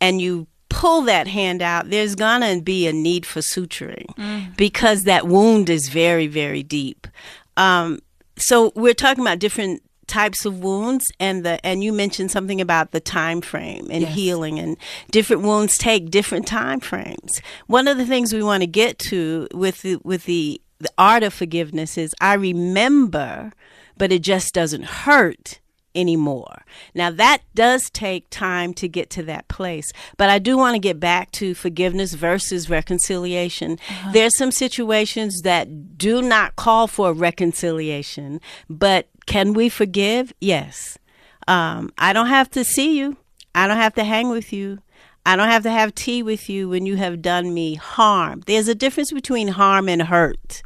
and 0.00 0.20
you 0.20 0.46
pull 0.68 1.02
that 1.02 1.26
hand 1.26 1.60
out, 1.60 1.90
there's 1.90 2.14
gonna 2.14 2.60
be 2.60 2.86
a 2.86 2.92
need 2.92 3.26
for 3.26 3.40
suturing 3.40 4.06
mm. 4.14 4.56
because 4.56 5.02
that 5.04 5.26
wound 5.26 5.68
is 5.68 5.88
very, 5.88 6.28
very 6.28 6.62
deep. 6.62 7.08
Um, 7.56 7.98
so 8.36 8.72
we're 8.76 8.94
talking 8.94 9.24
about 9.24 9.40
different 9.40 9.82
types 10.06 10.44
of 10.44 10.60
wounds 10.60 11.10
and 11.18 11.44
the 11.44 11.64
and 11.64 11.82
you 11.82 11.92
mentioned 11.92 12.30
something 12.30 12.60
about 12.60 12.90
the 12.90 13.00
time 13.00 13.40
frame 13.40 13.88
and 13.90 14.02
yes. 14.02 14.14
healing 14.14 14.58
and 14.58 14.76
different 15.10 15.42
wounds 15.42 15.78
take 15.78 16.10
different 16.10 16.46
time 16.46 16.80
frames 16.80 17.40
one 17.66 17.88
of 17.88 17.96
the 17.96 18.06
things 18.06 18.32
we 18.32 18.42
want 18.42 18.62
to 18.62 18.66
get 18.66 18.98
to 18.98 19.48
with 19.52 19.82
the, 19.82 19.96
with 20.04 20.24
the 20.24 20.60
the 20.78 20.90
art 20.98 21.22
of 21.22 21.32
forgiveness 21.32 21.96
is 21.96 22.14
i 22.20 22.34
remember 22.34 23.52
but 23.96 24.12
it 24.12 24.22
just 24.22 24.52
doesn't 24.52 24.84
hurt 24.84 25.60
anymore. 25.94 26.64
Now, 26.94 27.10
that 27.10 27.42
does 27.54 27.88
take 27.90 28.28
time 28.30 28.74
to 28.74 28.88
get 28.88 29.10
to 29.10 29.22
that 29.24 29.48
place, 29.48 29.92
but 30.16 30.28
I 30.28 30.38
do 30.38 30.56
want 30.56 30.74
to 30.74 30.78
get 30.78 30.98
back 30.98 31.30
to 31.32 31.54
forgiveness 31.54 32.14
versus 32.14 32.68
reconciliation. 32.68 33.78
Uh-huh. 33.88 34.12
There's 34.12 34.36
some 34.36 34.50
situations 34.50 35.42
that 35.42 35.96
do 35.96 36.20
not 36.20 36.56
call 36.56 36.86
for 36.86 37.12
reconciliation, 37.12 38.40
but 38.68 39.08
can 39.26 39.52
we 39.52 39.68
forgive? 39.68 40.32
Yes. 40.40 40.98
Um, 41.46 41.92
I 41.98 42.12
don't 42.12 42.28
have 42.28 42.50
to 42.52 42.64
see 42.64 42.98
you, 42.98 43.16
I 43.54 43.66
don't 43.66 43.76
have 43.76 43.94
to 43.94 44.04
hang 44.04 44.30
with 44.30 44.52
you. 44.52 44.78
I 45.26 45.36
don't 45.36 45.48
have 45.48 45.62
to 45.62 45.70
have 45.70 45.94
tea 45.94 46.22
with 46.22 46.50
you 46.50 46.68
when 46.68 46.84
you 46.84 46.96
have 46.96 47.22
done 47.22 47.54
me 47.54 47.76
harm. 47.76 48.42
There's 48.46 48.68
a 48.68 48.74
difference 48.74 49.10
between 49.10 49.48
harm 49.48 49.88
and 49.88 50.02
hurt 50.02 50.62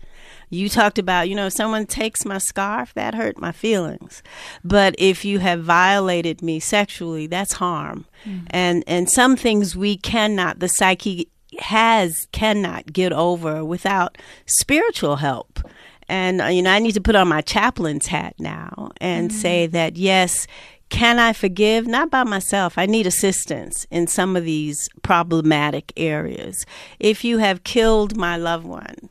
you 0.50 0.68
talked 0.68 0.98
about, 0.98 1.28
you 1.28 1.34
know, 1.34 1.46
if 1.46 1.52
someone 1.52 1.86
takes 1.86 2.24
my 2.24 2.38
scarf, 2.38 2.94
that 2.94 3.14
hurt 3.14 3.38
my 3.38 3.52
feelings. 3.52 4.22
But 4.64 4.94
if 4.98 5.24
you 5.24 5.40
have 5.40 5.62
violated 5.62 6.42
me 6.42 6.58
sexually, 6.60 7.26
that's 7.26 7.54
harm. 7.54 8.06
Mm. 8.24 8.46
And 8.50 8.84
and 8.86 9.10
some 9.10 9.36
things 9.36 9.76
we 9.76 9.96
cannot 9.96 10.60
the 10.60 10.68
psyche 10.68 11.28
has 11.58 12.26
cannot 12.32 12.92
get 12.92 13.12
over 13.12 13.64
without 13.64 14.16
spiritual 14.46 15.16
help. 15.16 15.60
And 16.08 16.40
uh, 16.40 16.46
you 16.46 16.62
know, 16.62 16.70
I 16.70 16.78
need 16.78 16.92
to 16.92 17.00
put 17.00 17.16
on 17.16 17.28
my 17.28 17.40
chaplain's 17.40 18.06
hat 18.06 18.34
now 18.38 18.90
and 19.00 19.30
mm. 19.30 19.34
say 19.34 19.66
that 19.66 19.96
yes, 19.96 20.46
can 20.88 21.18
I 21.18 21.32
forgive? 21.32 21.86
Not 21.86 22.10
by 22.10 22.24
myself. 22.24 22.78
I 22.78 22.86
need 22.86 23.06
assistance 23.06 23.86
in 23.90 24.06
some 24.06 24.36
of 24.36 24.44
these 24.44 24.88
problematic 25.02 25.92
areas. 25.96 26.64
If 26.98 27.24
you 27.24 27.38
have 27.38 27.64
killed 27.64 28.16
my 28.16 28.36
loved 28.36 28.64
one, 28.64 29.10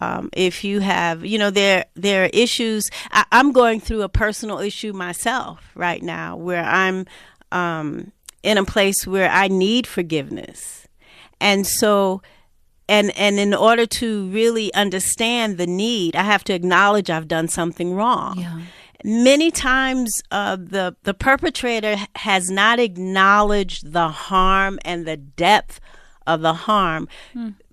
um, 0.00 0.28
if 0.34 0.64
you 0.64 0.80
have, 0.80 1.24
you 1.24 1.38
know, 1.38 1.50
there 1.50 1.86
there 1.94 2.24
are 2.24 2.30
issues. 2.32 2.90
I, 3.10 3.24
am 3.32 3.52
going 3.52 3.80
through 3.80 4.02
a 4.02 4.08
personal 4.08 4.58
issue 4.58 4.92
myself 4.92 5.70
right 5.74 6.02
now, 6.02 6.36
where 6.36 6.64
I'm 6.64 7.06
um, 7.52 8.12
in 8.42 8.58
a 8.58 8.64
place 8.64 9.06
where 9.06 9.30
I 9.30 9.48
need 9.48 9.86
forgiveness, 9.86 10.88
and 11.40 11.66
so, 11.66 12.20
and 12.88 13.16
and 13.16 13.38
in 13.38 13.54
order 13.54 13.86
to 13.86 14.26
really 14.28 14.72
understand 14.74 15.58
the 15.58 15.66
need, 15.66 16.16
I 16.16 16.22
have 16.22 16.44
to 16.44 16.52
acknowledge 16.54 17.10
I've 17.10 17.28
done 17.28 17.48
something 17.48 17.94
wrong. 17.94 18.38
Yeah. 18.38 18.60
many 19.04 19.50
times 19.50 20.22
uh, 20.30 20.56
the 20.56 20.96
the 21.02 21.14
perpetrator 21.14 21.96
has 22.16 22.50
not 22.50 22.78
acknowledged 22.78 23.92
the 23.92 24.08
harm 24.08 24.78
and 24.84 25.06
the 25.06 25.16
depth 25.16 25.80
of 26.26 26.40
the 26.40 26.54
harm. 26.54 27.08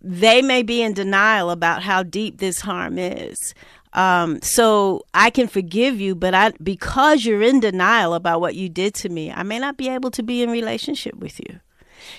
They 0.01 0.41
may 0.41 0.63
be 0.63 0.81
in 0.81 0.93
denial 0.93 1.51
about 1.51 1.83
how 1.83 2.03
deep 2.03 2.39
this 2.39 2.61
harm 2.61 2.97
is. 2.97 3.53
Um, 3.93 4.41
so 4.41 5.03
I 5.13 5.29
can 5.29 5.47
forgive 5.47 5.99
you, 5.99 6.15
but 6.15 6.33
I 6.33 6.51
because 6.63 7.25
you're 7.25 7.41
in 7.41 7.59
denial 7.59 8.13
about 8.13 8.39
what 8.41 8.55
you 8.55 8.69
did 8.69 8.93
to 8.95 9.09
me, 9.09 9.31
I 9.31 9.43
may 9.43 9.59
not 9.59 9.75
be 9.77 9.89
able 9.89 10.11
to 10.11 10.23
be 10.23 10.41
in 10.41 10.49
relationship 10.49 11.15
with 11.15 11.39
you. 11.39 11.59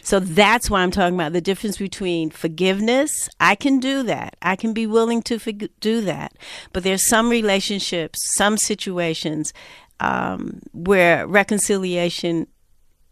So 0.03 0.21
that's 0.21 0.71
why 0.71 0.83
I'm 0.83 0.91
talking 0.91 1.15
about 1.15 1.33
the 1.33 1.41
difference 1.41 1.79
between 1.79 2.31
forgiveness. 2.31 3.29
I 3.41 3.55
can 3.55 3.81
do 3.81 4.03
that. 4.05 4.37
I 4.43 4.57
can 4.57 4.73
be 4.73 4.87
willing 4.87 5.23
to 5.23 5.39
forg 5.39 5.69
do 5.81 6.01
that. 6.03 6.33
But 6.73 6.83
there's 6.83 7.07
some 7.07 7.29
relationships, 7.29 8.19
some 8.35 8.57
situations 8.57 9.53
um, 10.01 10.61
where 10.73 11.27
reconciliation 11.27 12.47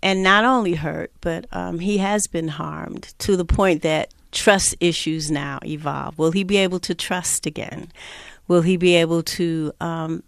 And 0.00 0.22
not 0.22 0.44
only 0.44 0.74
hurt, 0.74 1.10
but 1.20 1.46
um, 1.50 1.80
he 1.80 1.98
has 1.98 2.28
been 2.28 2.46
harmed 2.46 3.14
to 3.18 3.36
the 3.36 3.44
point 3.44 3.82
that 3.82 4.14
trust 4.30 4.76
issues 4.78 5.30
now 5.30 5.58
evolve. 5.64 6.18
Will 6.18 6.30
he 6.30 6.44
be 6.44 6.56
able 6.58 6.78
to 6.80 6.94
trust 6.94 7.46
again? 7.46 7.90
Will 8.48 8.62
he 8.62 8.76
be 8.76 8.96
able 8.96 9.22
to 9.22 9.72
um, 9.80 10.22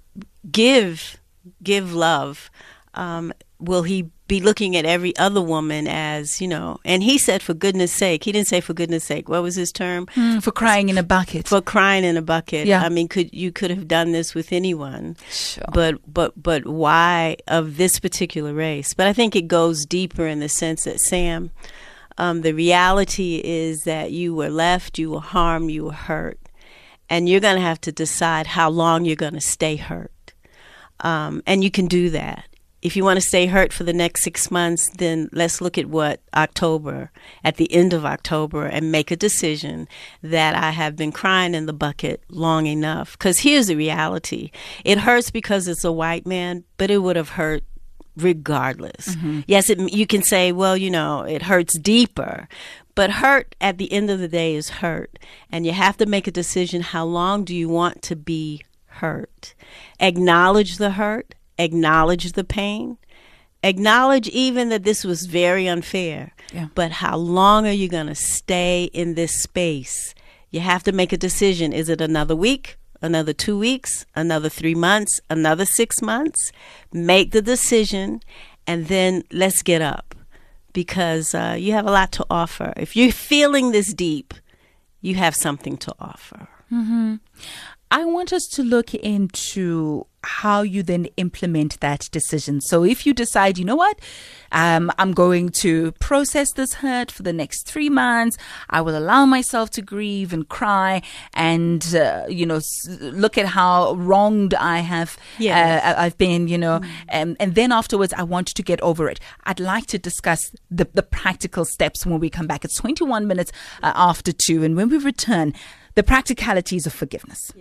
give 0.51 1.19
give 1.63 1.93
love? 1.93 2.51
Um, 2.95 3.33
will 3.59 3.83
he 3.83 4.11
be 4.27 4.41
looking 4.41 4.77
at 4.77 4.85
every 4.85 5.17
other 5.17 5.43
woman 5.43 5.87
as 5.89 6.41
you 6.41 6.49
know? 6.49 6.79
And 6.85 7.03
he 7.03 7.19
said, 7.19 7.43
"For 7.43 7.55
goodness' 7.55 7.93
sake," 7.93 8.25
he 8.25 8.33
didn't 8.33 8.49
say 8.49 8.61
"for 8.61 8.75
goodness' 8.75 9.05
sake." 9.05 9.29
What 9.29 9.43
was 9.43 9.57
his 9.57 9.73
term? 9.73 10.07
For 10.41 10.53
crying 10.53 10.89
in 10.89 10.99
a 10.99 11.03
bucket. 11.03 11.49
For 11.49 11.61
crying 11.61 12.05
in 12.05 12.17
a 12.17 12.23
bucket. 12.23 12.67
Yeah. 12.67 12.83
I 12.83 12.89
mean, 12.89 13.09
could 13.09 13.33
you 13.35 13.53
could 13.53 13.71
have 13.71 13.89
done 13.89 14.13
this 14.13 14.35
with 14.35 14.53
anyone? 14.53 15.17
Sure. 15.31 15.65
But 15.73 16.13
but 16.13 16.41
but 16.41 16.67
why 16.67 17.37
of 17.49 17.77
this 17.77 17.99
particular 17.99 18.55
race? 18.55 18.95
But 18.95 19.07
I 19.07 19.13
think 19.13 19.35
it 19.35 19.49
goes 19.49 19.85
deeper 19.87 20.27
in 20.27 20.41
the 20.41 20.49
sense 20.49 20.85
that 20.85 21.01
Sam. 21.01 21.51
Um, 22.19 22.43
the 22.43 22.53
reality 22.53 23.41
is 23.43 23.85
that 23.85 24.13
you 24.13 24.35
were 24.35 24.51
left, 24.51 24.99
you 24.99 25.11
were 25.13 25.21
harmed, 25.21 25.71
you 25.71 25.85
were 25.85 25.93
hurt 25.93 26.40
and 27.11 27.29
you're 27.29 27.41
going 27.41 27.57
to 27.57 27.63
have 27.63 27.81
to 27.83 27.93
decide 27.93 28.47
how 28.47 28.71
long 28.71 29.05
you're 29.05 29.17
going 29.17 29.35
to 29.35 29.41
stay 29.41 29.77
hurt. 29.77 30.33
Um, 31.01 31.43
and 31.47 31.65
you 31.65 31.71
can 31.71 31.87
do 31.87 32.09
that. 32.11 32.45
If 32.83 32.97
you 32.97 33.05
want 33.05 33.19
to 33.19 33.27
stay 33.27 33.45
hurt 33.45 33.75
for 33.75 33.85
the 33.85 33.93
next 33.93 34.23
six 34.23 34.51
months, 34.51 34.89
then 34.97 35.29
let's 35.33 35.61
look 35.61 35.77
at 35.77 35.87
what 35.87 36.23
October, 36.33 37.11
at 37.45 37.57
the 37.57 37.71
end 37.75 37.93
of 37.93 38.07
October, 38.07 38.65
and 38.65 38.91
make 38.91 39.11
a 39.11 39.17
decision 39.17 39.87
that 40.23 40.55
I 40.55 40.71
have 40.71 40.97
been 40.97 41.13
crying 41.13 41.55
in 41.55 41.67
the 41.67 41.75
bucket 41.75 42.23
long 42.31 42.65
enough. 42.65 43.19
Because 43.19 43.41
here's 43.41 43.67
the 43.67 43.77
reality 43.77 44.51
it 44.83 44.99
hurts 44.99 45.31
because 45.31 45.69
it's 45.69 45.85
a 45.85 45.93
white 45.93 46.27
man, 46.27 46.65
but 46.79 46.91
it 46.91 46.99
would 46.99 47.17
have 47.17 47.31
hurt 47.31 47.65
regardless. 48.17 49.15
Yes, 49.47 49.69
it, 49.71 49.93
you 49.93 50.07
can 50.07 50.23
say, 50.23 50.53
well, 50.53 50.77
you 50.77 50.91
know, 50.91 51.23
it 51.23 51.43
hurts 51.43 51.79
deeper, 51.79 52.49
but 52.95 53.11
hurt 53.11 53.55
at 53.61 53.79
the 53.79 53.93
end 53.93 54.11
of 54.11 54.19
the 54.19 54.29
day 54.29 54.55
is 54.55 54.69
hurt. 54.69 55.19
And 55.51 55.67
you 55.67 55.73
have 55.73 55.97
to 55.99 56.07
make 56.07 56.27
a 56.27 56.33
decision 56.33 56.83
how 56.83 57.05
long 57.05 57.45
do 57.45 57.55
you 57.55 57.69
want 57.69 58.03
to 58.03 58.17
be 58.17 58.63
hurt? 58.87 59.55
Acknowledge 59.99 60.79
the 60.79 60.93
hurt, 60.93 61.35
acknowledge 61.59 62.33
the 62.33 62.45
pain, 62.45 62.99
acknowledge 63.63 64.29
even 64.29 64.69
that 64.71 64.85
this 64.85 65.05
was 65.05 65.27
very 65.27 65.67
unfair. 65.67 66.33
Yeah. 66.53 66.69
But 66.75 66.93
how 66.93 67.17
long 67.17 67.67
are 67.67 67.73
you 67.73 67.89
going 67.89 68.09
to 68.09 68.15
stay 68.15 68.85
in 68.93 69.15
this 69.15 69.41
space? 69.41 70.15
You 70.51 70.61
have 70.61 70.83
to 70.85 70.93
make 70.93 71.13
a 71.13 71.17
decision. 71.17 71.73
Is 71.73 71.89
it 71.89 72.01
another 72.01 72.35
week? 72.35 72.77
Another 73.03 73.33
two 73.33 73.59
weeks? 73.59 74.05
Another 74.15 74.49
three 74.49 74.75
months? 74.75 75.21
Another 75.31 75.65
six 75.65 76.03
months? 76.03 76.53
Make 76.93 77.31
the 77.31 77.43
decision 77.43 78.21
and 78.67 78.89
then 78.89 79.25
let's 79.33 79.63
get 79.63 79.81
up 79.81 80.15
because 80.73 81.35
uh, 81.35 81.57
you 81.59 81.73
have 81.73 81.87
a 81.87 81.91
lot 81.91 82.13
to 82.13 82.27
offer. 82.31 82.73
If 82.77 82.97
you're 82.97 83.13
feeling 83.13 83.73
this 83.73 83.93
deep, 83.93 84.35
you 85.01 85.15
have 85.17 85.35
something 85.35 85.77
to 85.79 85.95
offer. 85.99 86.49
I 87.91 88.05
want 88.05 88.33
us 88.33 88.47
to 88.49 88.63
look 88.63 88.95
into 88.95 90.07
how 90.23 90.63
you 90.63 90.83
then 90.83 91.07
implement 91.17 91.81
that 91.81 92.09
decision. 92.13 92.61
So 92.61 92.85
if 92.85 93.07
you 93.07 93.15
decide, 93.15 93.57
you 93.59 93.65
know 93.65 93.77
what, 93.77 93.99
um, 94.53 94.91
I'm 94.99 95.13
going 95.13 95.49
to 95.61 95.93
process 95.93 96.53
this 96.53 96.75
hurt 96.75 97.11
for 97.11 97.23
the 97.23 97.33
next 97.33 97.67
three 97.67 97.89
months, 97.89 98.37
I 98.69 98.81
will 98.81 98.97
allow 98.99 99.25
myself 99.25 99.71
to 99.71 99.83
grieve 99.83 100.33
and 100.33 100.49
cry 100.49 101.03
and, 101.35 101.95
uh, 101.95 102.25
you 102.29 102.45
know, 102.45 102.57
s- 102.57 102.87
look 103.01 103.39
at 103.39 103.47
how 103.47 103.95
wronged 103.95 104.55
I 104.55 104.81
have, 104.81 105.17
Yes. 105.39 105.83
uh, 105.85 105.95
I've 105.99 106.19
been, 106.19 106.49
you 106.49 106.59
know, 106.59 106.81
um, 107.13 107.37
and 107.41 107.55
then 107.55 107.73
afterwards 107.73 108.13
I 108.17 108.23
want 108.25 108.49
to 108.49 108.63
get 108.63 108.81
over 108.83 109.09
it. 109.09 109.21
I'd 109.45 109.61
like 109.61 109.87
to 109.87 109.99
discuss 109.99 110.51
the, 110.71 110.87
the 110.93 111.03
practical 111.03 111.65
steps 111.65 112.05
when 112.05 112.21
we 112.21 112.29
come 112.29 112.47
back. 112.47 112.65
It's 112.65 112.77
21 112.77 113.27
minutes 113.27 113.53
uh, 113.83 113.93
after 113.95 114.33
two. 114.33 114.63
And 114.65 114.77
when 114.77 114.89
we 114.91 114.99
return, 114.99 115.55
the 116.01 116.05
practicalities 116.05 116.87
of 116.87 116.95
forgiveness. 116.95 117.53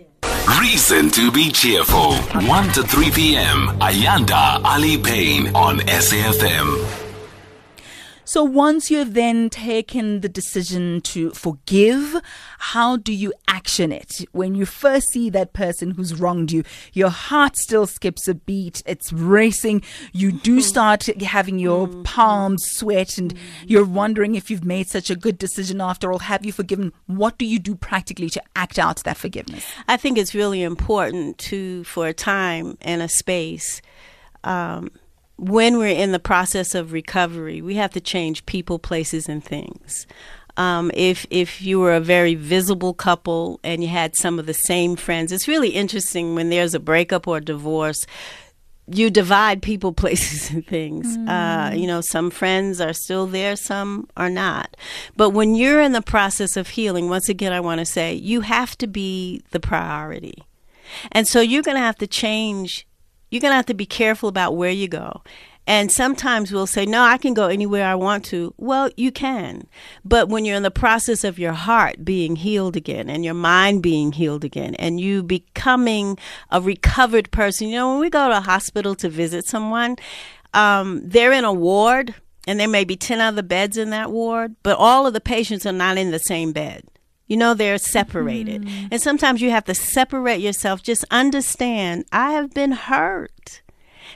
Reason 0.62 1.10
to 1.10 1.30
be 1.30 1.50
cheerful. 1.50 2.14
1 2.14 2.68
to 2.72 2.82
3 2.82 3.10
p.m. 3.10 3.66
Ayanda 3.80 4.62
Allie 4.64 4.96
Paine 4.96 5.54
on 5.54 5.80
SAFM. 5.80 7.09
So 8.30 8.44
once 8.44 8.92
you 8.92 8.98
have 8.98 9.14
then 9.14 9.50
taken 9.50 10.20
the 10.20 10.28
decision 10.28 11.00
to 11.00 11.30
forgive, 11.30 12.14
how 12.60 12.96
do 12.96 13.12
you 13.12 13.32
action 13.48 13.90
it? 13.90 14.24
When 14.30 14.54
you 14.54 14.66
first 14.66 15.08
see 15.08 15.30
that 15.30 15.52
person 15.52 15.90
who's 15.90 16.14
wronged 16.14 16.52
you, 16.52 16.62
your 16.92 17.08
heart 17.08 17.56
still 17.56 17.88
skips 17.88 18.28
a 18.28 18.34
beat. 18.34 18.84
It's 18.86 19.12
racing. 19.12 19.82
You 20.12 20.30
do 20.30 20.54
hmm. 20.54 20.60
start 20.60 21.06
having 21.20 21.58
your 21.58 21.88
hmm. 21.88 22.04
palms 22.04 22.62
sweat 22.70 23.18
and 23.18 23.32
hmm. 23.32 23.38
you're 23.66 23.84
wondering 23.84 24.36
if 24.36 24.48
you've 24.48 24.64
made 24.64 24.86
such 24.86 25.10
a 25.10 25.16
good 25.16 25.36
decision 25.36 25.80
after 25.80 26.12
all. 26.12 26.20
Have 26.20 26.46
you 26.46 26.52
forgiven? 26.52 26.92
What 27.06 27.36
do 27.36 27.44
you 27.44 27.58
do 27.58 27.74
practically 27.74 28.30
to 28.30 28.42
act 28.54 28.78
out 28.78 29.02
that 29.02 29.16
forgiveness? 29.16 29.66
I 29.88 29.96
think 29.96 30.18
it's 30.18 30.36
really 30.36 30.62
important 30.62 31.38
to, 31.50 31.82
for 31.82 32.06
a 32.06 32.14
time 32.14 32.78
and 32.80 33.02
a 33.02 33.08
space, 33.08 33.82
um, 34.44 34.92
when 35.40 35.78
we're 35.78 35.88
in 35.88 36.12
the 36.12 36.18
process 36.18 36.74
of 36.74 36.92
recovery, 36.92 37.62
we 37.62 37.76
have 37.76 37.92
to 37.92 38.00
change 38.00 38.44
people, 38.44 38.78
places, 38.78 39.28
and 39.28 39.42
things. 39.42 40.06
Um, 40.58 40.90
if 40.92 41.26
if 41.30 41.62
you 41.62 41.80
were 41.80 41.94
a 41.94 42.00
very 42.00 42.34
visible 42.34 42.92
couple 42.92 43.58
and 43.64 43.82
you 43.82 43.88
had 43.88 44.14
some 44.14 44.38
of 44.38 44.44
the 44.44 44.54
same 44.54 44.96
friends, 44.96 45.32
it's 45.32 45.48
really 45.48 45.70
interesting 45.70 46.34
when 46.34 46.50
there's 46.50 46.74
a 46.74 46.80
breakup 46.80 47.26
or 47.26 47.38
a 47.38 47.40
divorce. 47.40 48.06
you 48.92 49.08
divide 49.08 49.62
people, 49.62 49.92
places, 50.02 50.50
and 50.50 50.66
things. 50.66 51.16
Uh, 51.28 51.72
you 51.74 51.86
know, 51.86 52.00
some 52.00 52.30
friends 52.30 52.80
are 52.80 52.92
still 52.92 53.26
there, 53.26 53.56
some 53.56 54.08
are 54.16 54.28
not. 54.28 54.76
But 55.16 55.30
when 55.30 55.54
you're 55.54 55.80
in 55.80 55.92
the 55.92 56.02
process 56.02 56.56
of 56.56 56.68
healing, 56.68 57.08
once 57.08 57.28
again, 57.28 57.52
I 57.52 57.60
want 57.60 57.78
to 57.78 57.86
say 57.86 58.12
you 58.12 58.42
have 58.42 58.76
to 58.78 58.86
be 58.86 59.42
the 59.52 59.60
priority. 59.60 60.42
And 61.12 61.26
so 61.26 61.40
you're 61.40 61.62
going 61.62 61.76
to 61.76 61.82
have 61.82 61.98
to 61.98 62.06
change. 62.06 62.86
You're 63.30 63.40
going 63.40 63.52
to 63.52 63.56
have 63.56 63.66
to 63.66 63.74
be 63.74 63.86
careful 63.86 64.28
about 64.28 64.56
where 64.56 64.70
you 64.70 64.88
go. 64.88 65.22
And 65.66 65.92
sometimes 65.92 66.50
we'll 66.50 66.66
say, 66.66 66.84
no, 66.84 67.02
I 67.02 67.16
can 67.16 67.32
go 67.32 67.46
anywhere 67.46 67.86
I 67.86 67.94
want 67.94 68.24
to. 68.26 68.52
Well, 68.56 68.90
you 68.96 69.12
can. 69.12 69.68
But 70.04 70.28
when 70.28 70.44
you're 70.44 70.56
in 70.56 70.64
the 70.64 70.70
process 70.70 71.22
of 71.22 71.38
your 71.38 71.52
heart 71.52 72.04
being 72.04 72.34
healed 72.36 72.76
again 72.76 73.08
and 73.08 73.24
your 73.24 73.34
mind 73.34 73.82
being 73.82 74.10
healed 74.10 74.42
again 74.42 74.74
and 74.76 75.00
you 75.00 75.22
becoming 75.22 76.18
a 76.50 76.60
recovered 76.60 77.30
person, 77.30 77.68
you 77.68 77.76
know, 77.76 77.92
when 77.92 78.00
we 78.00 78.10
go 78.10 78.28
to 78.28 78.38
a 78.38 78.40
hospital 78.40 78.96
to 78.96 79.08
visit 79.08 79.46
someone, 79.46 79.96
um, 80.54 81.02
they're 81.04 81.32
in 81.32 81.44
a 81.44 81.52
ward 81.52 82.16
and 82.48 82.58
there 82.58 82.66
may 82.66 82.84
be 82.84 82.96
10 82.96 83.20
other 83.20 83.42
beds 83.42 83.76
in 83.76 83.90
that 83.90 84.10
ward, 84.10 84.56
but 84.64 84.76
all 84.76 85.06
of 85.06 85.12
the 85.12 85.20
patients 85.20 85.66
are 85.66 85.72
not 85.72 85.98
in 85.98 86.10
the 86.10 86.18
same 86.18 86.52
bed. 86.52 86.82
You 87.30 87.36
know, 87.36 87.54
they're 87.54 87.78
separated. 87.78 88.68
And 88.90 89.00
sometimes 89.00 89.40
you 89.40 89.50
have 89.50 89.64
to 89.66 89.74
separate 89.74 90.40
yourself. 90.40 90.82
Just 90.82 91.04
understand, 91.12 92.04
I 92.10 92.32
have 92.32 92.52
been 92.52 92.72
hurt. 92.72 93.62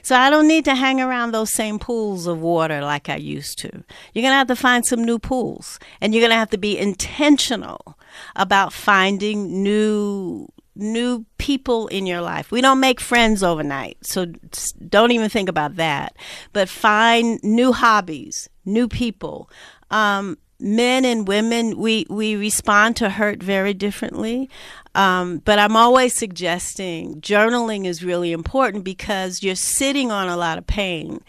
So 0.03 0.17
I 0.17 0.31
don't 0.31 0.49
need 0.49 0.65
to 0.65 0.75
hang 0.75 1.01
around 1.01 1.31
those 1.31 1.53
same 1.53 1.79
pools 1.79 2.27
of 2.27 2.41
water 2.41 2.81
like 2.81 3.09
I 3.09 3.15
used 3.15 3.61
to. 3.61 3.69
You're 3.69 4.23
going 4.23 4.33
to 4.33 4.37
have 4.37 4.49
to 4.49 4.57
find 4.57 4.85
some 4.85 5.05
new 5.05 5.21
pools 5.21 5.79
and 6.01 6.13
you're 6.13 6.23
going 6.23 6.33
to 6.33 6.37
have 6.37 6.51
to 6.51 6.59
be 6.59 6.77
intentional 6.77 7.97
about 8.35 8.73
finding 8.73 9.63
new 9.63 10.49
new 10.75 11.25
people 11.39 11.87
in 11.87 12.05
your 12.05 12.21
life. 12.21 12.51
We 12.51 12.61
don't 12.61 12.81
make 12.81 12.99
friends 12.99 13.45
overnight. 13.45 13.97
So 14.05 14.27
don't 14.89 15.13
even 15.13 15.29
think 15.29 15.49
about 15.49 15.77
that. 15.77 16.17
But 16.53 16.69
find 16.69 17.39
new 17.45 17.73
hobbies, 17.73 18.49
new 18.65 18.89
people. 18.89 19.49
Um 19.93 20.37
men 20.59 21.05
and 21.05 21.27
women 21.29 21.77
we 21.77 22.07
we 22.09 22.37
respond 22.37 22.97
to 22.97 23.11
hurt 23.11 23.43
very 23.43 23.75
differently. 23.75 24.49
Um, 24.97 25.39
but 25.39 25.59
i'm 25.59 25.75
always 25.75 26.15
suggesting 26.15 27.21
journaling 27.21 27.85
is 27.85 28.05
really 28.05 28.31
important 28.31 28.85
because 28.85 29.43
you're 29.43 29.57
sitting 29.57 30.13
on 30.13 30.29
a 30.29 30.37
lot 30.37 30.57
of 30.57 30.69
pain 30.69 31.21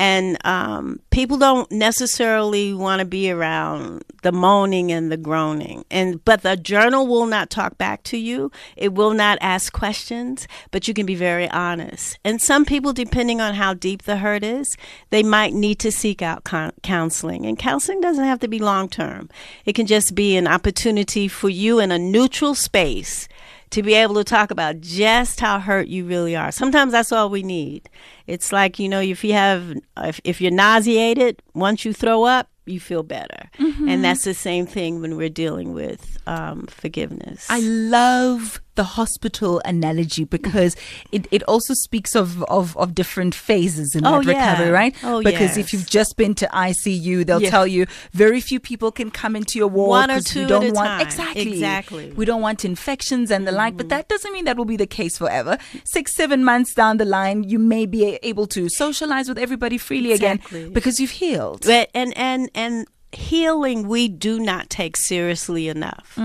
and 0.00 0.38
um, 0.46 0.98
people 1.10 1.36
don't 1.36 1.70
necessarily 1.70 2.72
want 2.72 3.00
to 3.00 3.04
be 3.04 3.30
around 3.30 4.02
the 4.22 4.32
moaning 4.32 4.90
and 4.90 5.12
the 5.12 5.18
groaning. 5.18 5.84
And 5.90 6.24
but 6.24 6.40
the 6.40 6.56
journal 6.56 7.06
will 7.06 7.26
not 7.26 7.50
talk 7.50 7.76
back 7.76 8.02
to 8.04 8.16
you. 8.16 8.50
It 8.76 8.94
will 8.94 9.12
not 9.12 9.36
ask 9.42 9.74
questions 9.74 10.48
but 10.70 10.88
you 10.88 10.94
can 10.94 11.04
be 11.04 11.14
very 11.14 11.50
honest. 11.50 12.18
And 12.24 12.40
some 12.40 12.64
people 12.64 12.94
depending 12.94 13.42
on 13.42 13.52
how 13.52 13.74
deep 13.74 14.04
the 14.04 14.16
hurt 14.16 14.42
is 14.42 14.74
they 15.10 15.22
might 15.22 15.52
need 15.52 15.78
to 15.80 15.92
seek 15.92 16.22
out 16.22 16.44
con- 16.44 16.72
counseling. 16.82 17.44
And 17.44 17.58
counseling 17.58 18.00
doesn't 18.00 18.24
have 18.24 18.40
to 18.40 18.48
be 18.48 18.58
long 18.58 18.88
term 18.88 19.28
it 19.66 19.74
can 19.74 19.86
just 19.86 20.14
be 20.14 20.34
an 20.38 20.46
opportunity 20.46 21.28
for 21.28 21.50
you 21.50 21.78
in 21.78 21.92
a 21.92 21.98
neutral 21.98 22.54
space 22.54 23.28
to 23.70 23.82
be 23.82 23.94
able 23.94 24.14
to 24.16 24.24
talk 24.24 24.50
about 24.50 24.80
just 24.80 25.40
how 25.40 25.58
hurt 25.58 25.86
you 25.86 26.04
really 26.04 26.34
are. 26.34 26.50
Sometimes 26.50 26.92
that's 26.92 27.12
all 27.12 27.30
we 27.30 27.42
need. 27.42 27.88
It's 28.26 28.52
like, 28.52 28.78
you 28.78 28.88
know, 28.88 29.00
if 29.00 29.22
you 29.22 29.32
have, 29.32 29.74
if, 29.98 30.20
if 30.24 30.40
you're 30.40 30.50
nauseated, 30.50 31.40
once 31.54 31.84
you 31.84 31.92
throw 31.92 32.24
up, 32.24 32.48
you 32.66 32.80
feel 32.80 33.02
better. 33.02 33.50
And 33.58 34.04
that's 34.04 34.24
the 34.24 34.34
same 34.34 34.66
thing 34.66 35.00
when 35.00 35.16
we're 35.16 35.28
dealing 35.28 35.72
with 35.72 36.18
um, 36.26 36.66
forgiveness. 36.66 37.46
I 37.48 37.60
love 37.60 38.60
the 38.80 38.88
hospital 39.00 39.60
analogy 39.74 40.24
because 40.36 40.72
it, 41.16 41.22
it 41.36 41.42
also 41.52 41.72
speaks 41.86 42.12
of, 42.22 42.28
of, 42.44 42.74
of 42.82 42.94
different 42.94 43.34
phases 43.34 43.94
in 43.94 44.06
Oh, 44.06 44.22
that 44.22 44.26
yeah. 44.26 44.32
recovery, 44.50 44.70
right? 44.80 44.94
Oh, 45.04 45.22
because 45.22 45.56
if 45.62 45.66
you've 45.72 45.90
just 45.98 46.12
been 46.16 46.34
to 46.42 46.46
ICU, 46.70 47.26
they'll 47.26 47.42
Yeah. 47.42 47.50
tell 47.56 47.66
you 47.66 47.82
very 48.24 48.40
few 48.40 48.58
people 48.70 48.90
can 49.00 49.10
come 49.10 49.36
into 49.40 49.54
your 49.58 49.68
ward 49.68 49.90
One 49.90 50.10
or 50.10 50.14
'cause 50.14 50.34
we 50.34 50.40
two 50.42 50.46
don't 50.48 50.64
at 50.64 50.70
a 50.70 50.72
want 50.80 50.88
time. 50.88 51.00
exactly 51.06 51.52
Exactly. 51.52 52.04
Mm-hmm. 52.06 52.16
we 52.20 52.24
don't 52.30 52.40
want 52.48 52.64
infections 52.64 53.30
and 53.30 53.46
the 53.48 53.52
like. 53.62 53.76
But 53.76 53.88
that 53.94 54.08
doesn't 54.08 54.32
mean 54.32 54.44
that 54.46 54.56
will 54.56 54.70
be 54.76 54.78
the 54.86 54.92
case 55.00 55.14
forever. 55.18 55.58
Six 55.84 56.14
seven 56.16 56.40
months 56.50 56.72
down 56.74 56.96
the 56.96 57.04
line, 57.18 57.38
you 57.52 57.58
may 57.58 57.84
be 57.86 58.18
able 58.30 58.46
to 58.56 58.68
socialize 58.70 59.28
with 59.28 59.38
everybody 59.46 59.76
freely 59.78 60.12
Exactly. 60.12 60.60
again 60.60 60.72
because 60.72 60.94
you've 61.00 61.16
healed. 61.24 61.60
But 61.66 61.90
and 61.94 62.16
and 62.16 62.50
and 62.54 62.86
healing 63.12 63.88
we 63.88 64.08
do 64.08 64.38
not 64.50 64.70
take 64.70 64.96
seriously 64.96 65.68
enough. 65.68 66.18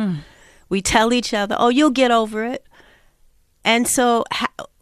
We 0.76 0.82
tell 0.82 1.14
each 1.14 1.34
other, 1.34 1.56
"Oh, 1.58 1.70
you'll 1.70 1.90
get 1.90 2.12
over 2.12 2.44
it." 2.44 2.68
And 3.64 3.88
so 3.88 4.26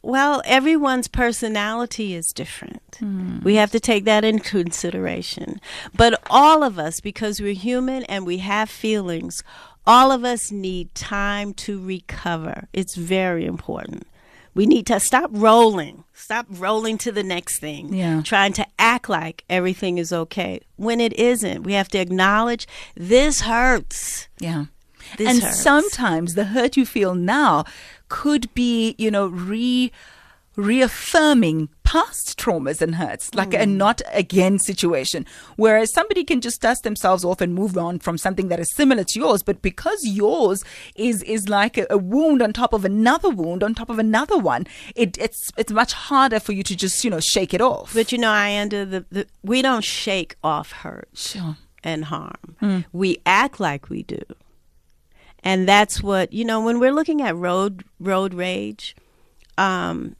well, 0.01 0.41
everyone's 0.43 1.07
personality 1.07 2.15
is 2.15 2.33
different. 2.33 2.97
Hmm. 2.97 3.41
We 3.43 3.57
have 3.57 3.69
to 3.73 3.79
take 3.79 4.03
that 4.05 4.25
into 4.25 4.63
consideration. 4.63 5.61
But 5.95 6.19
all 6.31 6.63
of 6.63 6.79
us 6.79 6.99
because 6.99 7.39
we're 7.39 7.53
human 7.53 8.01
and 8.05 8.25
we 8.25 8.39
have 8.39 8.71
feelings, 8.71 9.43
all 9.85 10.11
of 10.11 10.25
us 10.25 10.51
need 10.51 10.95
time 10.95 11.53
to 11.65 11.79
recover. 11.79 12.67
It's 12.73 12.95
very 12.95 13.45
important. 13.45 14.07
We 14.55 14.65
need 14.65 14.87
to 14.87 14.99
stop 14.99 15.29
rolling. 15.31 16.05
Stop 16.15 16.47
rolling 16.49 16.97
to 16.99 17.11
the 17.11 17.23
next 17.23 17.59
thing. 17.59 17.93
Yeah. 17.93 18.23
Trying 18.23 18.53
to 18.53 18.65
act 18.79 19.09
like 19.09 19.43
everything 19.47 19.99
is 19.99 20.11
okay 20.11 20.59
when 20.75 20.99
it 20.99 21.13
isn't. 21.13 21.63
We 21.63 21.73
have 21.73 21.89
to 21.89 21.99
acknowledge 21.99 22.67
this 22.95 23.41
hurts. 23.41 24.27
Yeah. 24.39 24.65
This 25.17 25.27
and 25.27 25.43
hurts. 25.43 25.61
sometimes 25.61 26.35
the 26.35 26.45
hurt 26.45 26.77
you 26.77 26.85
feel 26.85 27.15
now 27.15 27.65
could 28.09 28.53
be, 28.53 28.95
you 28.97 29.11
know, 29.11 29.27
re 29.27 29.91
reaffirming 30.55 31.69
past 31.83 32.39
traumas 32.39 32.81
and 32.81 32.95
hurts, 32.95 33.33
like 33.33 33.53
a 33.53 33.57
mm. 33.57 33.75
not 33.75 34.01
again 34.11 34.59
situation. 34.59 35.25
Whereas 35.55 35.93
somebody 35.93 36.23
can 36.23 36.41
just 36.41 36.61
dust 36.61 36.83
themselves 36.83 37.25
off 37.25 37.41
and 37.41 37.53
move 37.53 37.77
on 37.77 37.99
from 37.99 38.17
something 38.17 38.47
that 38.49 38.59
is 38.59 38.71
similar 38.73 39.03
to 39.03 39.19
yours, 39.19 39.43
but 39.43 39.61
because 39.61 40.05
yours 40.05 40.63
is 40.95 41.23
is 41.23 41.49
like 41.49 41.77
a, 41.77 41.85
a 41.89 41.97
wound 41.97 42.41
on 42.41 42.53
top 42.53 42.73
of 42.73 42.85
another 42.85 43.29
wound 43.29 43.63
on 43.63 43.73
top 43.73 43.89
of 43.89 43.99
another 43.99 44.37
one, 44.37 44.65
it, 44.95 45.17
it's 45.17 45.51
it's 45.57 45.71
much 45.71 45.93
harder 45.93 46.39
for 46.39 46.51
you 46.51 46.63
to 46.63 46.75
just 46.75 47.03
you 47.03 47.09
know 47.09 47.19
shake 47.19 47.53
it 47.53 47.61
off. 47.61 47.93
But 47.93 48.11
you 48.11 48.17
know, 48.17 48.31
I 48.31 48.59
under 48.59 48.85
the, 48.85 49.05
the 49.11 49.27
we 49.43 49.61
don't 49.61 49.83
shake 49.83 50.35
off 50.43 50.71
hurt 50.71 51.09
sure. 51.13 51.57
and 51.83 52.05
harm. 52.05 52.55
Mm. 52.61 52.85
We 52.91 53.19
act 53.25 53.59
like 53.59 53.89
we 53.89 54.03
do. 54.03 54.21
And 55.43 55.67
that's 55.67 56.01
what, 56.01 56.31
you 56.31 56.45
know, 56.45 56.61
when 56.61 56.79
we're 56.79 56.93
looking 56.93 57.21
at 57.21 57.35
road 57.35 57.83
road 57.99 58.33
rage 58.33 58.95
um, 59.57 60.15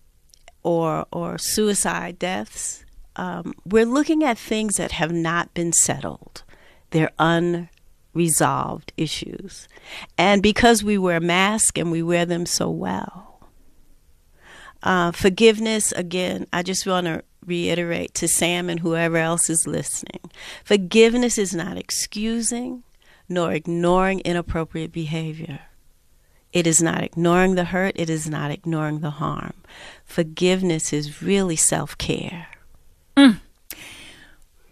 or 0.64 1.06
or 1.12 1.38
suicide 1.38 2.20
deaths, 2.20 2.84
um, 3.16 3.54
we're 3.66 3.86
looking 3.86 4.24
at 4.24 4.38
things 4.38 4.76
that 4.78 4.92
have 4.94 5.12
not 5.12 5.54
been 5.54 5.72
settled. 5.72 6.44
They're 6.90 7.12
unresolved 7.20 8.92
issues. 8.98 9.68
And 10.18 10.44
because 10.44 10.84
we 10.84 10.98
wear 10.98 11.20
masks 11.20 11.80
and 11.80 11.92
we 11.92 12.04
wear 12.04 12.26
them 12.26 12.46
so 12.46 12.70
well, 12.70 13.48
uh, 14.84 15.12
forgiveness, 15.12 15.94
again, 15.94 16.48
I 16.52 16.64
just 16.64 16.86
want 16.86 17.08
to 17.08 17.24
reiterate 17.46 18.14
to 18.16 18.28
Sam 18.28 18.70
and 18.70 18.80
whoever 18.80 19.18
else 19.18 19.50
is 19.50 19.68
listening 19.68 20.32
forgiveness 20.64 21.38
is 21.38 21.54
not 21.54 21.78
excusing 21.78 22.84
nor 23.28 23.52
ignoring 23.52 24.20
inappropriate 24.22 24.92
behavior. 24.92 25.60
It 26.52 26.68
is 26.68 26.82
not 26.82 27.04
ignoring 27.04 27.56
the 27.56 27.66
hurt, 27.66 27.94
it 27.96 28.10
is 28.10 28.30
not 28.30 28.52
ignoring 28.52 29.00
the 29.00 29.12
harm. 29.12 29.54
Forgiveness 30.06 30.94
is 30.94 31.22
really 31.22 31.56
self 31.56 31.98
care. 31.98 32.48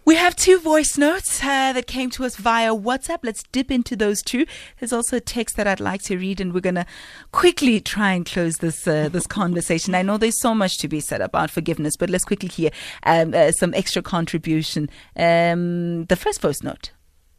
We 0.04 0.16
have 0.16 0.34
two 0.34 0.58
voice 0.58 0.98
notes 0.98 1.40
uh, 1.44 1.72
that 1.72 1.86
came 1.86 2.10
to 2.10 2.24
us 2.24 2.34
via 2.34 2.74
WhatsApp. 2.74 3.20
Let's 3.22 3.44
dip 3.44 3.70
into 3.70 3.94
those 3.94 4.20
two. 4.20 4.46
There's 4.80 4.92
also 4.92 5.18
a 5.18 5.20
text 5.20 5.56
that 5.56 5.68
I'd 5.68 5.78
like 5.78 6.02
to 6.02 6.18
read, 6.18 6.40
and 6.40 6.52
we're 6.52 6.60
going 6.60 6.74
to 6.74 6.86
quickly 7.30 7.80
try 7.80 8.12
and 8.12 8.26
close 8.26 8.58
this 8.58 8.88
uh, 8.88 9.08
this 9.12 9.28
conversation. 9.28 9.94
I 9.94 10.02
know 10.02 10.18
there's 10.18 10.40
so 10.40 10.56
much 10.56 10.78
to 10.78 10.88
be 10.88 10.98
said 10.98 11.20
about 11.20 11.52
forgiveness, 11.52 11.96
but 11.96 12.10
let's 12.10 12.24
quickly 12.24 12.48
hear 12.48 12.70
um, 13.04 13.32
uh, 13.32 13.52
some 13.52 13.74
extra 13.74 14.02
contribution. 14.02 14.90
Um, 15.16 16.06
the 16.06 16.16
first 16.16 16.40
voice 16.40 16.64
note. 16.64 16.90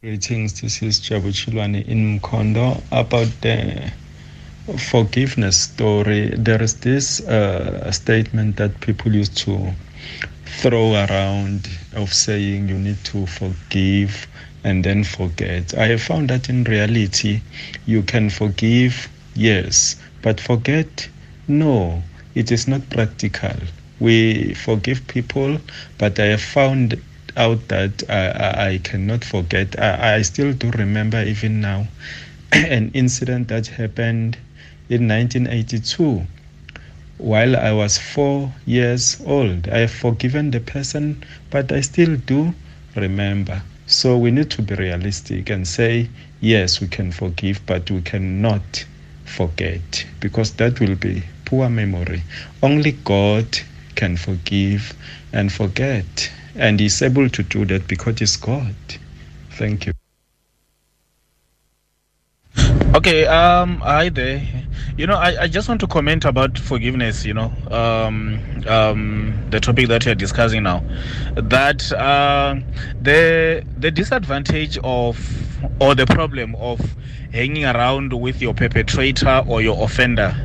Greetings, 0.04 0.60
this 0.60 0.82
is 0.82 1.00
Jabuchilwane 1.00 1.88
in 1.88 2.20
Mkhondo 2.20 2.84
about 2.92 3.30
the 3.40 3.90
forgiveness 4.78 5.62
story. 5.62 6.28
There 6.38 6.62
is 6.62 6.78
this 6.82 7.22
uh, 7.22 7.90
statement 7.90 8.58
that 8.58 8.78
people 8.82 9.16
used 9.16 9.38
to 9.46 9.72
throw 10.46 10.96
around 10.96 11.70
of 11.96 12.14
saying 12.14 12.68
you 12.68 12.78
need 12.78 13.02
to 13.06 13.26
forgive 13.28 14.28
and 14.66 14.84
then 14.84 15.06
forget. 15.06 15.74
I 15.78 15.88
have 15.88 16.02
found 16.02 16.30
that 16.32 16.50
in 16.50 16.66
reality, 16.66 17.40
you 17.86 18.04
can 18.04 18.30
forgive, 18.30 19.08
yes, 19.36 19.96
but 20.22 20.38
forget, 20.42 21.08
no, 21.48 22.04
it 22.36 22.52
is 22.52 22.68
not 22.68 22.90
practical. 22.90 23.56
We 24.02 24.54
forgive 24.54 25.08
people, 25.08 25.60
but 25.98 26.20
I 26.20 26.26
have 26.26 26.42
found 26.42 27.02
out 27.36 27.68
that 27.68 28.04
I, 28.10 28.74
I, 28.74 28.78
cannot 28.84 29.24
forget. 29.24 29.80
I, 29.80 30.16
I 30.16 30.22
still 30.22 30.54
do 30.54 30.72
remember, 30.72 31.24
even 31.24 31.62
now, 31.62 31.88
an 32.52 32.92
incident 32.94 33.48
that 33.50 33.68
happened 33.68 34.38
in 34.90 35.08
1982 35.08 36.26
while 37.18 37.56
I 37.56 37.72
was 37.72 37.98
four 37.98 38.54
years 38.66 39.22
old. 39.26 39.70
I 39.70 39.80
have 39.80 39.92
forgiven 39.92 40.52
the 40.52 40.60
person, 40.60 41.24
but 41.50 41.72
I 41.72 41.82
still 41.82 42.18
do 42.18 42.54
remember. 42.96 43.62
So 43.86 44.18
we 44.18 44.32
need 44.32 44.50
to 44.52 44.62
be 44.62 44.76
realistic 44.76 45.50
and 45.50 45.68
say, 45.68 46.10
yes, 46.42 46.82
we 46.82 46.88
can 46.88 47.12
forgive, 47.12 47.66
but 47.66 47.90
we 47.90 48.02
cannot 48.02 48.86
forget 49.26 50.06
because 50.20 50.54
that 50.54 50.80
will 50.80 50.96
be 50.96 51.24
poor 51.46 51.70
memory. 51.70 52.24
Only 52.62 52.92
God 52.92 53.60
can 53.96 54.18
forgive 54.18 54.94
and 55.32 55.52
forget, 55.52 56.32
and 56.56 56.80
He's 56.80 57.02
able 57.02 57.30
to 57.30 57.44
do 57.44 57.66
that 57.66 57.88
because 57.88 58.20
He's 58.20 58.38
God. 58.38 58.76
Thank 59.52 59.88
you. 59.88 59.94
Okay, 62.96 63.26
um, 63.26 63.78
hi 63.80 64.10
there. 64.10 64.48
You 64.98 65.08
know, 65.08 65.16
I, 65.16 65.44
I 65.44 65.48
just 65.48 65.68
want 65.68 65.82
to 65.82 65.88
comment 65.88 66.26
about 66.26 66.60
forgiveness, 66.60 67.26
you 67.26 67.34
know, 67.34 67.52
um, 67.72 68.40
um, 68.68 69.34
the 69.50 69.60
topic 69.60 69.88
that 69.88 70.06
you're 70.06 70.14
discussing 70.14 70.62
now. 70.62 70.84
That 71.34 71.92
uh, 71.92 72.56
the 73.02 73.66
the 73.78 73.90
disadvantage 73.90 74.78
of 74.84 75.18
or 75.82 75.96
the 75.96 76.06
problem 76.06 76.54
of 76.56 76.80
hanging 77.32 77.66
around 77.66 78.14
with 78.14 78.42
your 78.42 78.54
perpetrator 78.54 79.44
or 79.48 79.62
your 79.64 79.84
offender 79.84 80.36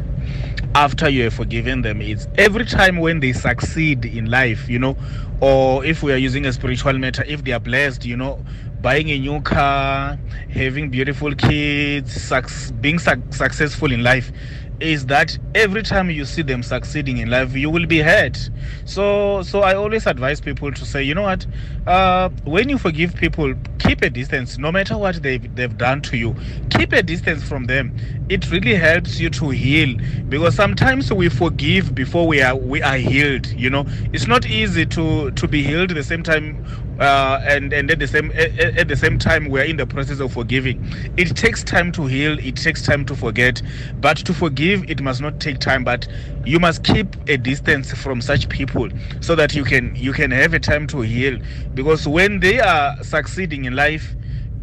after 0.74 1.08
you 1.08 1.24
have 1.24 1.34
forgiven 1.34 1.82
them 1.82 2.00
it's 2.00 2.28
every 2.36 2.64
time 2.64 2.96
when 2.98 3.20
they 3.20 3.32
succeed 3.32 4.04
in 4.04 4.30
life, 4.30 4.68
you 4.68 4.78
know, 4.78 4.96
or 5.40 5.84
if 5.84 6.02
we 6.02 6.12
are 6.12 6.16
using 6.16 6.46
a 6.46 6.52
spiritual 6.52 6.94
matter, 6.94 7.24
if 7.26 7.44
they 7.44 7.52
are 7.52 7.60
blessed, 7.60 8.04
you 8.04 8.16
know, 8.16 8.44
buying 8.80 9.08
a 9.10 9.18
new 9.18 9.40
car, 9.42 10.18
having 10.50 10.90
beautiful 10.90 11.34
kids, 11.34 12.12
suc- 12.12 12.50
being 12.80 12.98
su- 12.98 13.22
successful 13.30 13.92
in 13.92 14.02
life, 14.02 14.32
is 14.80 15.06
that 15.06 15.36
every 15.54 15.82
time 15.82 16.08
you 16.10 16.24
see 16.24 16.42
them 16.42 16.62
succeeding 16.62 17.18
in 17.18 17.28
life, 17.30 17.54
you 17.54 17.68
will 17.70 17.86
be 17.86 17.98
hurt. 17.98 18.50
So, 18.84 19.42
so 19.42 19.60
I 19.62 19.74
always 19.74 20.06
advise 20.06 20.40
people 20.40 20.70
to 20.72 20.84
say, 20.86 21.02
you 21.02 21.14
know 21.14 21.22
what, 21.22 21.46
uh, 21.88 22.29
when 22.44 22.68
you 22.68 22.79
forgive 22.79 23.14
people, 23.14 23.55
keep 23.79 24.03
a 24.03 24.11
distance. 24.11 24.59
No 24.59 24.70
matter 24.70 24.98
what 24.98 25.22
they've 25.22 25.55
they've 25.57 25.77
done 25.77 26.03
to 26.03 26.16
you, 26.18 26.37
keep 26.70 26.92
a 26.92 27.03
distance 27.03 27.42
from 27.42 27.64
them. 27.64 27.96
It 28.29 28.51
really 28.51 28.74
helps 28.74 29.18
you 29.18 29.31
to 29.31 29.48
heal 29.48 29.96
because 30.29 30.55
sometimes 30.55 31.11
we 31.12 31.31
forgive 31.31 31.94
before 31.94 32.27
we 32.27 32.42
are 32.42 32.55
we 32.55 32.83
are 32.83 32.96
healed. 32.98 33.46
You 33.46 33.70
know, 33.70 33.87
it's 34.12 34.27
not 34.27 34.46
easy 34.46 34.85
to 34.87 35.31
to 35.31 35.48
be 35.48 35.62
healed 35.62 35.90
at 35.90 35.94
the 35.96 36.05
same 36.05 36.22
time 36.22 36.64
uh, 37.01 37.40
and 37.44 37.72
and 37.72 37.90
at 37.90 37.98
the 37.98 38.07
same 38.07 38.33
at, 38.33 38.59
at 38.59 38.88
the 38.88 38.96
same 38.96 39.18
time 39.18 39.48
we 39.48 39.61
are 39.61 39.64
in 39.64 39.77
the 39.77 39.87
process 39.87 40.20
of 40.20 40.33
forgiving. 40.33 40.85
It 41.16 41.37
takes 41.37 41.62
time 41.64 41.92
to 41.92 42.07
heal. 42.07 42.38
It 42.38 42.57
takes 42.57 42.83
time 42.83 43.05
to 43.07 43.16
forget, 43.16 43.62
but 44.01 44.18
to 44.18 44.35
forgive 44.35 44.85
it 44.90 45.01
must 45.01 45.20
not 45.20 45.40
take 45.40 45.59
time. 45.59 45.85
But 45.85 46.07
you 46.44 46.59
must 46.59 46.83
keep 46.85 47.16
a 47.29 47.37
distance 47.37 47.92
from 47.92 48.20
such 48.20 48.48
people 48.48 48.88
so 49.20 49.35
that 49.37 49.55
you 49.55 49.64
can 49.64 49.94
you 49.94 50.12
can 50.12 50.31
have 50.31 50.55
a 50.55 50.59
time 50.61 50.87
to 50.88 51.01
heal. 51.01 51.38
Because 51.78 52.08
when 52.08 52.40
they 52.40 52.58
are 52.58 53.00
succeeding 53.04 53.64
in 53.64 53.76
life, 53.76 54.16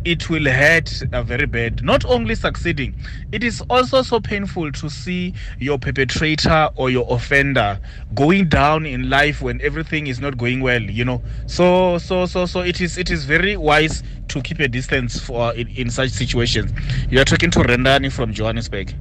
it 0.04 0.30
will 0.30 0.52
hurt 0.52 1.02
uh, 1.14 1.24
very 1.24 1.46
bad. 1.46 1.82
Not 1.82 2.04
only 2.04 2.36
succeeding, 2.36 2.94
it 3.32 3.42
is 3.42 3.62
also 3.70 4.02
so 4.02 4.20
painful 4.20 4.74
to 4.74 4.90
see 4.90 5.34
your 5.58 5.80
perpetrator 5.80 6.68
or 6.76 6.90
your 6.90 7.06
offender 7.10 7.80
going 8.16 8.50
down 8.50 8.86
in 8.86 9.10
life 9.10 9.42
when 9.42 9.62
everything 9.62 10.08
is 10.08 10.20
not 10.20 10.38
going 10.38 10.60
well. 10.60 10.82
You 10.82 11.06
know, 11.06 11.24
so 11.46 12.00
so 12.00 12.26
so 12.26 12.46
so 12.46 12.60
it 12.60 12.82
is 12.82 12.98
it 12.98 13.10
is 13.10 13.24
very 13.24 13.56
wise 13.56 14.04
to 14.28 14.42
keep 14.42 14.60
a 14.60 14.68
distance 14.68 15.18
for 15.18 15.54
in, 15.54 15.70
in 15.70 15.90
such 15.90 16.10
situations. 16.10 16.74
You 17.10 17.22
are 17.22 17.26
talking 17.26 17.50
to 17.52 17.60
Rendani 17.60 18.12
from 18.12 18.34
Johannesburg. 18.34 18.94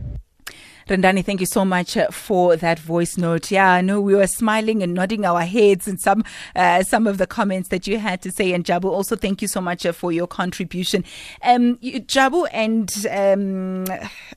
Rendani, 0.88 1.25
thank 1.25 1.40
you 1.40 1.47
so 1.47 1.64
much 1.64 1.97
uh, 1.97 2.09
for 2.11 2.57
that 2.57 2.79
voice 2.79 3.16
note. 3.16 3.51
Yeah, 3.51 3.73
I 3.73 3.81
know 3.81 4.01
we 4.03 4.14
were 4.14 4.27
smiling 4.27 4.83
and 4.83 4.92
nodding 4.92 5.25
our 5.25 5.40
heads 5.42 5.88
in 5.88 5.97
some 5.97 6.25
uh, 6.55 6.83
some 6.83 7.07
of 7.07 7.16
the 7.16 7.27
comments 7.27 7.70
that 7.70 7.87
you 7.87 7.99
had 7.99 8.20
to 8.23 8.31
say. 8.31 8.53
And 8.53 8.64
Jabu, 8.64 8.85
also 8.90 9.16
thank 9.16 9.40
you 9.40 9.49
so 9.49 9.62
much 9.62 9.87
uh, 9.87 9.92
for 9.92 10.12
your 10.12 10.27
contribution. 10.27 11.05
Um, 11.42 11.79
you, 11.81 12.03
Jabu 12.03 12.47
and 12.53 12.90
um, 13.11 13.87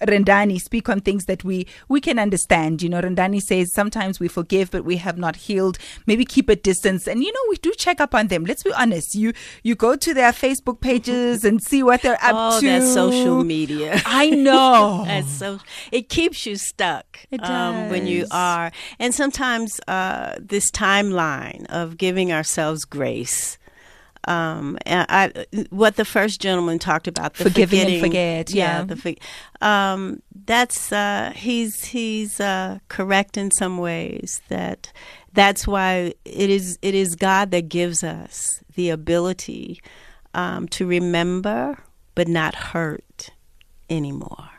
Rendani 0.08 0.62
speak 0.62 0.88
on 0.88 1.02
things 1.02 1.26
that 1.26 1.44
we 1.44 1.68
we 1.90 2.00
can 2.00 2.18
understand. 2.18 2.82
You 2.82 2.90
know, 2.90 3.02
Rendani 3.02 3.42
says 3.42 3.74
sometimes 3.74 4.22
we 4.22 4.30
forgive, 4.30 4.72
but 4.72 4.86
we 4.86 4.96
have 4.98 5.18
not 5.18 5.36
healed. 5.36 5.78
Maybe 6.06 6.24
keep 6.24 6.48
a 6.48 6.56
distance, 6.56 7.08
and 7.08 7.24
you 7.24 7.34
know 7.34 7.42
we 7.50 7.58
do 7.58 7.74
check 7.78 8.00
up 8.00 8.16
on 8.16 8.28
them. 8.28 8.46
Let's 8.46 8.64
be 8.64 8.72
honest. 8.72 9.16
You 9.16 9.34
you 9.64 9.76
go 9.76 9.98
to 9.98 10.14
their 10.14 10.32
Facebook 10.32 10.80
pages 10.80 11.44
and 11.44 11.62
see 11.62 11.84
what 11.84 12.04
they're 12.04 12.24
up 12.24 12.36
oh, 12.36 12.60
to. 12.62 12.66
that's 12.66 12.94
social 12.94 13.44
media. 13.44 14.02
I 14.06 14.30
know. 14.30 15.04
That's 15.08 15.32
so 15.32 15.60
it 15.92 16.10
keeps 16.10 16.37
you 16.46 16.56
stuck 16.56 17.20
um, 17.40 17.90
when 17.90 18.08
you 18.08 18.26
are, 18.32 18.72
and 19.00 19.14
sometimes 19.14 19.80
uh, 19.88 20.36
this 20.40 20.72
timeline 20.72 21.66
of 21.68 21.98
giving 21.98 22.32
ourselves 22.32 22.86
grace. 22.86 23.58
Um, 24.28 24.78
I, 24.86 25.32
what 25.70 25.96
the 25.96 26.04
first 26.04 26.42
gentleman 26.42 26.80
talked 26.80 27.08
about, 27.08 27.36
the 27.36 27.46
Forgiving 27.46 27.88
and 27.88 28.02
forget, 28.02 28.52
yeah. 28.52 28.84
the 28.84 28.98
for, 28.98 29.14
um, 29.62 30.22
that's 30.46 30.92
uh, 30.92 31.32
he's 31.34 31.86
he's 31.86 32.42
uh, 32.42 32.80
correct 32.90 33.38
in 33.38 33.52
some 33.52 33.78
ways. 33.78 34.42
That 34.50 34.92
that's 35.32 35.66
why 35.66 36.14
it 36.26 36.50
is 36.50 36.78
it 36.82 36.94
is 36.94 37.16
God 37.16 37.52
that 37.52 37.70
gives 37.70 38.04
us 38.04 38.62
the 38.76 38.90
ability 38.90 39.82
um, 40.34 40.68
to 40.70 40.86
remember 40.86 41.78
but 42.18 42.28
not 42.28 42.56
hurt 42.56 43.30
anymore. 43.90 44.50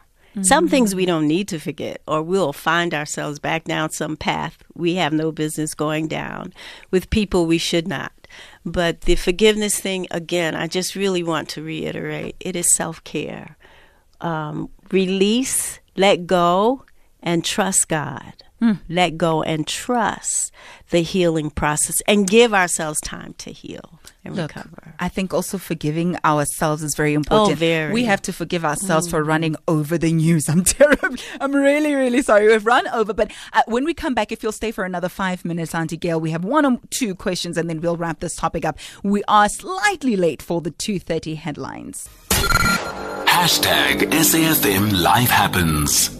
Some 0.43 0.69
things 0.69 0.95
we 0.95 1.07
don't 1.07 1.27
need 1.27 1.49
to 1.49 1.59
forget, 1.59 2.01
or 2.07 2.23
we'll 2.23 2.53
find 2.53 2.95
ourselves 2.95 3.39
back 3.41 3.65
down 3.65 3.91
some 3.91 4.17
path 4.17 4.59
we 4.75 4.95
have 4.95 5.13
no 5.13 5.33
business 5.33 5.75
going 5.75 6.07
down 6.07 6.53
with 6.91 7.11
people 7.11 7.47
we 7.47 7.59
should 7.59 7.89
not. 7.89 8.13
But 8.65 9.03
the 9.03 9.17
forgiveness 9.17 9.81
thing, 9.81 10.07
again, 10.11 10.55
I 10.55 10.67
just 10.67 10.95
really 10.95 11.23
want 11.23 11.49
to 11.51 11.63
reiterate 11.63 12.37
it 12.41 12.55
is 12.55 12.75
self 12.75 13.03
care. 13.05 13.57
Um, 14.21 14.71
release, 14.91 15.81
let 15.97 16.27
go, 16.27 16.85
and 17.23 17.45
trust 17.45 17.89
God. 17.89 18.45
Let 18.89 19.17
go 19.17 19.43
and 19.43 19.67
trust 19.67 20.53
the 20.91 21.03
healing 21.03 21.51
process 21.51 22.01
and 22.09 22.27
give 22.27 22.53
ourselves 22.53 23.01
time 23.01 23.35
to 23.39 23.53
heal 23.53 24.01
and 24.25 24.35
Look, 24.35 24.55
recover. 24.55 24.95
I 24.99 25.09
think 25.09 25.33
also 25.33 25.59
forgiving 25.59 26.17
ourselves 26.25 26.83
is 26.83 26.95
very 26.95 27.15
important. 27.15 27.53
Oh, 27.53 27.55
very. 27.55 27.91
Mm. 27.91 27.95
We 27.95 28.05
have 28.05 28.23
to 28.23 28.33
forgive 28.33 28.65
ourselves 28.65 29.09
for 29.09 29.23
running 29.23 29.55
over 29.69 29.97
the 29.97 30.13
news. 30.13 30.49
I'm 30.49 30.65
terrible. 30.65 31.17
I'm 31.41 31.55
really, 31.55 31.95
really 31.95 32.23
sorry. 32.23 32.49
We've 32.49 32.67
run 32.67 32.89
over. 32.89 33.15
But 33.15 33.33
uh, 33.53 33.63
when 33.67 33.85
we 33.85 33.95
come 33.95 34.15
back, 34.15 34.33
if 34.33 34.43
you'll 34.43 34.53
stay 34.53 34.73
for 34.73 34.85
another 34.85 35.09
five 35.09 35.45
minutes, 35.45 35.75
Auntie 35.75 35.97
Gail, 35.97 36.21
we 36.21 36.31
have 36.31 36.45
one 36.45 36.67
or 36.67 36.81
two 36.91 37.15
questions 37.15 37.57
and 37.57 37.71
then 37.71 37.81
we'll 37.81 37.97
wrap 37.97 38.21
this 38.21 38.35
topic 38.35 38.65
up. 38.65 38.79
We 39.03 39.23
are 39.29 39.49
slightly 39.49 40.17
late 40.17 40.43
for 40.43 40.61
the 40.61 40.71
2.30 40.73 41.37
headlines. 41.37 42.09
Hashtag 43.29 44.11
SAFM 44.11 45.01
Life 45.01 45.31
Happens. 45.31 46.18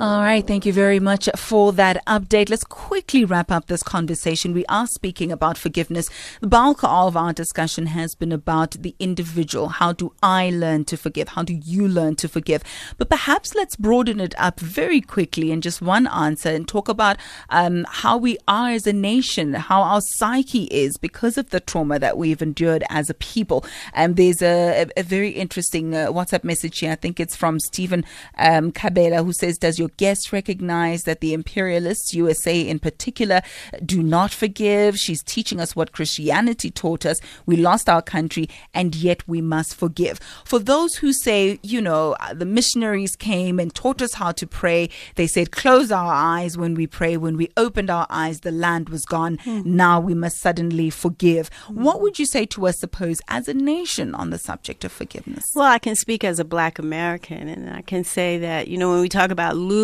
All 0.00 0.22
right, 0.22 0.46
thank 0.46 0.64
you 0.64 0.72
very 0.72 0.98
much 0.98 1.28
for 1.36 1.74
that 1.74 2.02
update. 2.06 2.48
Let's 2.48 2.64
quickly 2.64 3.22
wrap 3.22 3.50
up 3.50 3.66
this 3.66 3.82
conversation. 3.82 4.54
We 4.54 4.64
are 4.64 4.86
speaking 4.86 5.30
about 5.30 5.58
forgiveness. 5.58 6.08
The 6.40 6.46
bulk 6.46 6.82
of 6.82 7.18
our 7.18 7.34
discussion 7.34 7.84
has 7.84 8.14
been 8.14 8.32
about 8.32 8.70
the 8.80 8.96
individual. 8.98 9.68
How 9.68 9.92
do 9.92 10.14
I 10.22 10.48
learn 10.48 10.86
to 10.86 10.96
forgive? 10.96 11.28
How 11.28 11.42
do 11.42 11.52
you 11.52 11.86
learn 11.86 12.16
to 12.16 12.28
forgive? 12.30 12.64
But 12.96 13.10
perhaps 13.10 13.54
let's 13.54 13.76
broaden 13.76 14.20
it 14.20 14.34
up 14.38 14.58
very 14.58 15.02
quickly 15.02 15.50
in 15.50 15.60
just 15.60 15.82
one 15.82 16.06
answer 16.06 16.48
and 16.48 16.66
talk 16.66 16.88
about 16.88 17.18
um, 17.50 17.84
how 17.86 18.16
we 18.16 18.38
are 18.48 18.70
as 18.70 18.86
a 18.86 18.94
nation, 18.94 19.52
how 19.52 19.82
our 19.82 20.00
psyche 20.00 20.64
is 20.70 20.96
because 20.96 21.36
of 21.36 21.50
the 21.50 21.60
trauma 21.60 21.98
that 21.98 22.16
we've 22.16 22.40
endured 22.40 22.84
as 22.88 23.10
a 23.10 23.14
people. 23.14 23.66
And 23.92 24.16
there's 24.16 24.40
a, 24.40 24.86
a, 24.96 25.02
very 25.02 25.32
interesting 25.32 25.94
uh, 25.94 26.06
WhatsApp 26.06 26.42
message 26.42 26.78
here. 26.78 26.92
I 26.92 26.94
think 26.94 27.20
it's 27.20 27.36
from 27.36 27.60
Stephen 27.60 28.02
um, 28.38 28.72
Cabela 28.72 29.22
who 29.22 29.34
says, 29.34 29.58
Does 29.58 29.78
your 29.78 29.89
guest 29.96 30.32
recognize 30.32 31.04
that 31.04 31.20
the 31.20 31.34
imperialists, 31.34 32.14
USA 32.14 32.60
in 32.60 32.78
particular, 32.78 33.42
do 33.84 34.02
not 34.02 34.30
forgive? 34.30 34.98
She's 34.98 35.22
teaching 35.22 35.60
us 35.60 35.76
what 35.76 35.92
Christianity 35.92 36.70
taught 36.70 37.06
us. 37.06 37.20
We 37.46 37.56
lost 37.56 37.88
our 37.88 38.02
country 38.02 38.48
and 38.74 38.94
yet 38.94 39.26
we 39.28 39.40
must 39.40 39.74
forgive. 39.74 40.18
For 40.44 40.58
those 40.58 40.96
who 40.96 41.12
say, 41.12 41.58
you 41.62 41.80
know, 41.80 42.16
the 42.32 42.44
missionaries 42.44 43.16
came 43.16 43.58
and 43.58 43.74
taught 43.74 44.02
us 44.02 44.14
how 44.14 44.32
to 44.32 44.46
pray, 44.46 44.90
they 45.16 45.26
said, 45.26 45.50
close 45.50 45.90
our 45.90 46.12
eyes 46.12 46.56
when 46.56 46.74
we 46.74 46.86
pray. 46.86 47.16
When 47.16 47.36
we 47.36 47.48
opened 47.56 47.90
our 47.90 48.06
eyes, 48.10 48.40
the 48.40 48.50
land 48.50 48.88
was 48.88 49.04
gone. 49.04 49.38
Hmm. 49.38 49.62
Now 49.64 50.00
we 50.00 50.14
must 50.14 50.38
suddenly 50.38 50.90
forgive. 50.90 51.50
Hmm. 51.66 51.82
What 51.82 52.00
would 52.00 52.18
you 52.18 52.26
say 52.26 52.46
to 52.46 52.66
us, 52.66 52.78
suppose, 52.78 53.20
as 53.28 53.48
a 53.48 53.54
nation 53.54 54.14
on 54.14 54.30
the 54.30 54.38
subject 54.38 54.84
of 54.84 54.92
forgiveness? 54.92 55.52
Well, 55.54 55.66
I 55.66 55.78
can 55.78 55.96
speak 55.96 56.24
as 56.24 56.38
a 56.38 56.44
black 56.44 56.78
American, 56.78 57.48
and 57.48 57.70
I 57.70 57.82
can 57.82 58.04
say 58.04 58.38
that, 58.38 58.68
you 58.68 58.78
know, 58.78 58.90
when 58.90 59.00
we 59.00 59.08
talk 59.08 59.30
about 59.30 59.56
losing, 59.56 59.79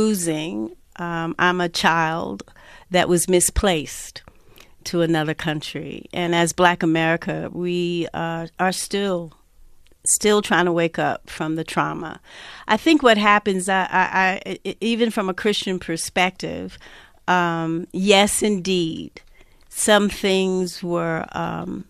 um, 0.97 1.35
I'm 1.39 1.61
a 1.61 1.69
child 1.69 2.43
that 2.91 3.09
was 3.09 3.29
misplaced 3.29 4.23
to 4.85 5.03
another 5.03 5.35
country. 5.35 6.07
And 6.13 6.35
as 6.35 6.53
black 6.53 6.83
America, 6.83 7.51
we 7.53 8.07
uh, 8.15 8.47
are 8.59 8.73
still 8.73 9.33
still 10.05 10.41
trying 10.41 10.67
to 10.67 10.73
wake 10.73 11.01
up 11.01 11.29
from 11.29 11.57
the 11.57 11.65
trauma. 11.65 12.21
I 12.69 12.77
think 12.77 13.03
what 13.03 13.19
happens, 13.19 13.69
I, 13.69 13.89
I, 13.91 14.41
I 14.47 14.77
even 14.81 15.11
from 15.11 15.29
a 15.29 15.35
Christian 15.35 15.81
perspective, 15.81 16.79
um, 17.27 17.89
yes, 17.93 18.41
indeed, 18.41 19.21
some 19.69 20.09
things 20.09 20.81
were 20.83 21.27
um, 21.33 21.87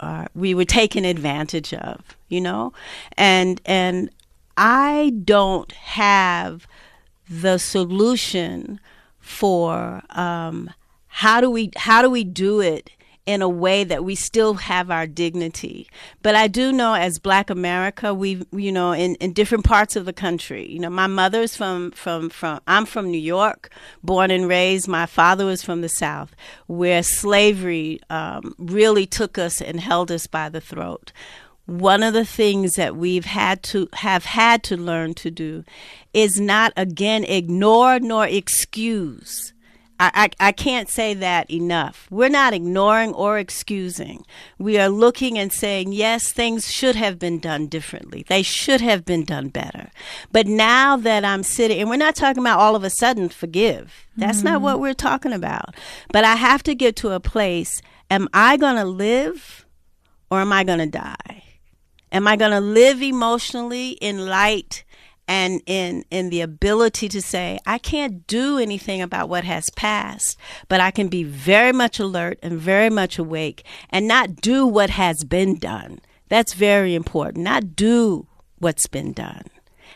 uh, 0.00 0.24
we 0.34 0.54
were 0.54 0.64
taken 0.64 1.04
advantage 1.04 1.74
of, 1.74 2.00
you 2.28 2.40
know, 2.40 2.72
and 3.18 3.60
and 3.66 4.10
I 4.56 5.12
don't 5.24 5.70
have 5.72 6.66
the 7.30 7.58
solution 7.58 8.80
for 9.20 10.02
um, 10.10 10.68
how 11.06 11.40
do 11.40 11.50
we 11.50 11.70
how 11.76 12.02
do 12.02 12.10
we 12.10 12.24
do 12.24 12.60
it 12.60 12.90
in 13.26 13.42
a 13.42 13.48
way 13.48 13.84
that 13.84 14.02
we 14.02 14.14
still 14.16 14.54
have 14.54 14.90
our 14.90 15.06
dignity. 15.06 15.88
But 16.22 16.34
I 16.34 16.48
do 16.48 16.72
know 16.72 16.94
as 16.94 17.20
Black 17.20 17.48
America, 17.48 18.12
we 18.12 18.44
you 18.50 18.72
know 18.72 18.92
in, 18.92 19.14
in 19.16 19.32
different 19.32 19.64
parts 19.64 19.94
of 19.94 20.04
the 20.04 20.12
country. 20.12 20.66
You 20.68 20.80
know, 20.80 20.90
my 20.90 21.06
mother's 21.06 21.56
from 21.56 21.92
from 21.92 22.30
from 22.30 22.60
I'm 22.66 22.86
from 22.86 23.10
New 23.10 23.18
York, 23.18 23.70
born 24.02 24.32
and 24.32 24.48
raised. 24.48 24.88
My 24.88 25.06
father 25.06 25.44
was 25.44 25.62
from 25.62 25.82
the 25.82 25.88
South, 25.88 26.34
where 26.66 27.02
slavery 27.04 28.00
um, 28.10 28.54
really 28.58 29.06
took 29.06 29.38
us 29.38 29.60
and 29.60 29.78
held 29.78 30.10
us 30.10 30.26
by 30.26 30.48
the 30.48 30.60
throat. 30.60 31.12
One 31.70 32.02
of 32.02 32.14
the 32.14 32.24
things 32.24 32.74
that 32.74 32.96
we've 32.96 33.24
had 33.24 33.62
to 33.64 33.88
have 33.94 34.24
had 34.24 34.62
to 34.64 34.76
learn 34.76 35.14
to 35.14 35.30
do 35.30 35.64
is 36.12 36.40
not 36.40 36.72
again 36.76 37.24
ignore 37.24 38.00
nor 38.00 38.26
excuse 38.26 39.52
I, 40.00 40.30
I, 40.40 40.48
I 40.48 40.52
can't 40.52 40.88
say 40.88 41.12
that 41.12 41.50
enough. 41.50 42.08
We're 42.10 42.30
not 42.30 42.54
ignoring 42.54 43.12
or 43.12 43.38
excusing. 43.38 44.24
We 44.58 44.78
are 44.78 44.88
looking 44.88 45.38
and 45.38 45.52
saying, 45.52 45.92
yes, 45.92 46.32
things 46.32 46.72
should 46.72 46.96
have 46.96 47.18
been 47.18 47.38
done 47.38 47.66
differently. 47.66 48.24
They 48.26 48.42
should 48.42 48.80
have 48.80 49.04
been 49.04 49.24
done 49.24 49.48
better. 49.48 49.90
But 50.32 50.46
now 50.46 50.96
that 50.96 51.22
I'm 51.22 51.42
sitting, 51.42 51.78
and 51.78 51.90
we're 51.90 51.96
not 51.96 52.16
talking 52.16 52.42
about 52.42 52.58
all 52.58 52.74
of 52.74 52.82
a 52.82 52.88
sudden 52.88 53.28
forgive. 53.28 54.06
That's 54.16 54.38
mm-hmm. 54.38 54.46
not 54.46 54.62
what 54.62 54.80
we're 54.80 54.94
talking 54.94 55.34
about. 55.34 55.74
But 56.10 56.24
I 56.24 56.36
have 56.36 56.62
to 56.62 56.74
get 56.74 56.96
to 56.96 57.10
a 57.10 57.20
place 57.20 57.82
am 58.10 58.26
I 58.32 58.56
going 58.56 58.76
to 58.76 58.84
live 58.84 59.66
or 60.30 60.40
am 60.40 60.52
I 60.52 60.64
going 60.64 60.78
to 60.78 60.86
die? 60.86 61.44
Am 62.12 62.26
I 62.26 62.36
going 62.36 62.50
to 62.50 62.60
live 62.60 63.02
emotionally 63.02 63.90
in 63.92 64.26
light 64.26 64.84
and 65.30 65.62
in 65.66 66.04
in 66.10 66.28
the 66.28 66.40
ability 66.40 67.08
to 67.08 67.22
say 67.22 67.60
I 67.64 67.78
can't 67.78 68.26
do 68.26 68.58
anything 68.58 69.00
about 69.00 69.28
what 69.28 69.44
has 69.44 69.70
passed, 69.70 70.36
but 70.68 70.80
I 70.80 70.90
can 70.90 71.06
be 71.06 71.22
very 71.22 71.72
much 71.72 72.00
alert 72.00 72.40
and 72.42 72.58
very 72.58 72.90
much 72.90 73.16
awake 73.16 73.64
and 73.90 74.08
not 74.08 74.36
do 74.36 74.66
what 74.66 74.90
has 74.90 75.22
been 75.22 75.56
done. 75.56 76.00
That's 76.28 76.54
very 76.54 76.96
important. 76.96 77.44
Not 77.44 77.76
do 77.76 78.26
what's 78.58 78.88
been 78.88 79.12
done. 79.12 79.44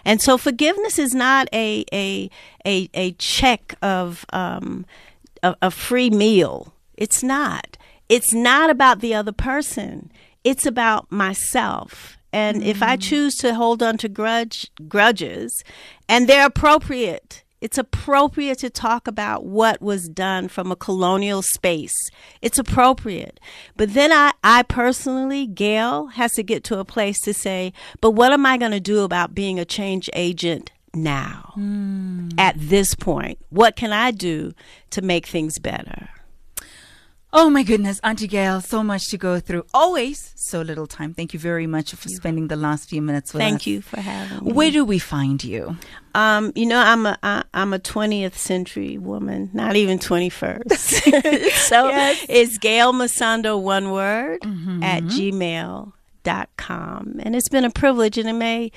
And 0.04 0.20
so 0.20 0.38
forgiveness 0.38 1.00
is 1.00 1.14
not 1.14 1.48
a 1.52 1.84
a 1.92 2.30
a, 2.64 2.88
a 2.94 3.12
check 3.12 3.74
of 3.82 4.24
um, 4.32 4.86
a, 5.42 5.56
a 5.62 5.70
free 5.72 6.10
meal. 6.10 6.74
It's 6.96 7.24
not. 7.24 7.76
It's 8.08 8.32
not 8.32 8.70
about 8.70 9.00
the 9.00 9.14
other 9.14 9.32
person. 9.32 10.12
It's 10.44 10.66
about 10.66 11.10
myself 11.10 12.16
and 12.34 12.58
mm-hmm. 12.58 12.68
if 12.68 12.82
I 12.82 12.96
mm. 12.96 13.02
choose 13.02 13.36
to 13.36 13.54
hold 13.54 13.80
on 13.80 13.96
to 13.98 14.08
grudge 14.08 14.68
grudges, 14.88 15.62
and 16.08 16.28
they're 16.28 16.46
appropriate, 16.46 17.44
it's 17.60 17.78
appropriate 17.78 18.58
to 18.58 18.70
talk 18.70 19.06
about 19.06 19.46
what 19.46 19.80
was 19.80 20.08
done 20.08 20.48
from 20.48 20.72
a 20.72 20.76
colonial 20.76 21.42
space. 21.42 21.94
It's 22.42 22.58
appropriate. 22.58 23.38
But 23.76 23.94
then 23.94 24.12
I, 24.12 24.32
I 24.42 24.64
personally, 24.64 25.46
Gail, 25.46 26.08
has 26.08 26.32
to 26.32 26.42
get 26.42 26.64
to 26.64 26.80
a 26.80 26.84
place 26.84 27.20
to 27.20 27.32
say, 27.32 27.72
but 28.00 28.10
what 28.10 28.32
am 28.32 28.44
I 28.44 28.58
going 28.58 28.72
to 28.72 28.80
do 28.80 29.04
about 29.04 29.32
being 29.34 29.60
a 29.60 29.64
change 29.64 30.10
agent 30.12 30.72
now? 30.92 31.54
Mm. 31.56 32.34
At 32.36 32.56
this 32.58 32.96
point, 32.96 33.38
what 33.48 33.76
can 33.76 33.92
I 33.92 34.10
do 34.10 34.52
to 34.90 35.02
make 35.02 35.26
things 35.26 35.60
better? 35.60 36.10
Oh 37.36 37.50
my 37.50 37.64
goodness, 37.64 37.98
Auntie 38.04 38.28
Gail, 38.28 38.60
so 38.60 38.84
much 38.84 39.08
to 39.08 39.18
go 39.18 39.40
through. 39.40 39.66
Always 39.74 40.32
so 40.36 40.60
little 40.60 40.86
time. 40.86 41.14
Thank 41.14 41.34
you 41.34 41.40
very 41.40 41.66
much 41.66 41.92
for 41.92 42.08
spending 42.08 42.46
the 42.46 42.54
last 42.54 42.88
few 42.88 43.02
minutes 43.02 43.34
with 43.34 43.40
Thank 43.40 43.56
us. 43.56 43.64
Thank 43.64 43.66
you 43.66 43.82
for 43.82 44.00
having 44.00 44.44
me. 44.44 44.52
Where 44.52 44.70
do 44.70 44.84
we 44.84 45.00
find 45.00 45.42
you? 45.42 45.76
Um, 46.14 46.52
you 46.54 46.64
know, 46.64 46.78
I'm 46.78 47.06
a 47.06 47.18
I, 47.24 47.42
I'm 47.52 47.74
a 47.74 47.80
20th 47.80 48.34
century 48.34 48.98
woman, 48.98 49.50
not 49.52 49.74
even 49.74 49.98
21st. 49.98 50.70
so 51.68 51.88
yes. 51.88 52.24
it's 52.28 52.56
Gail 52.58 52.92
Masondo, 52.92 53.60
one 53.60 53.90
word, 53.90 54.40
mm-hmm. 54.42 54.84
at 54.84 55.02
gmail.com. 55.02 55.90
And 57.18 57.34
it's 57.34 57.48
been 57.48 57.64
a 57.64 57.70
privilege, 57.70 58.16
and 58.16 58.28
it 58.28 58.34
may 58.34 58.70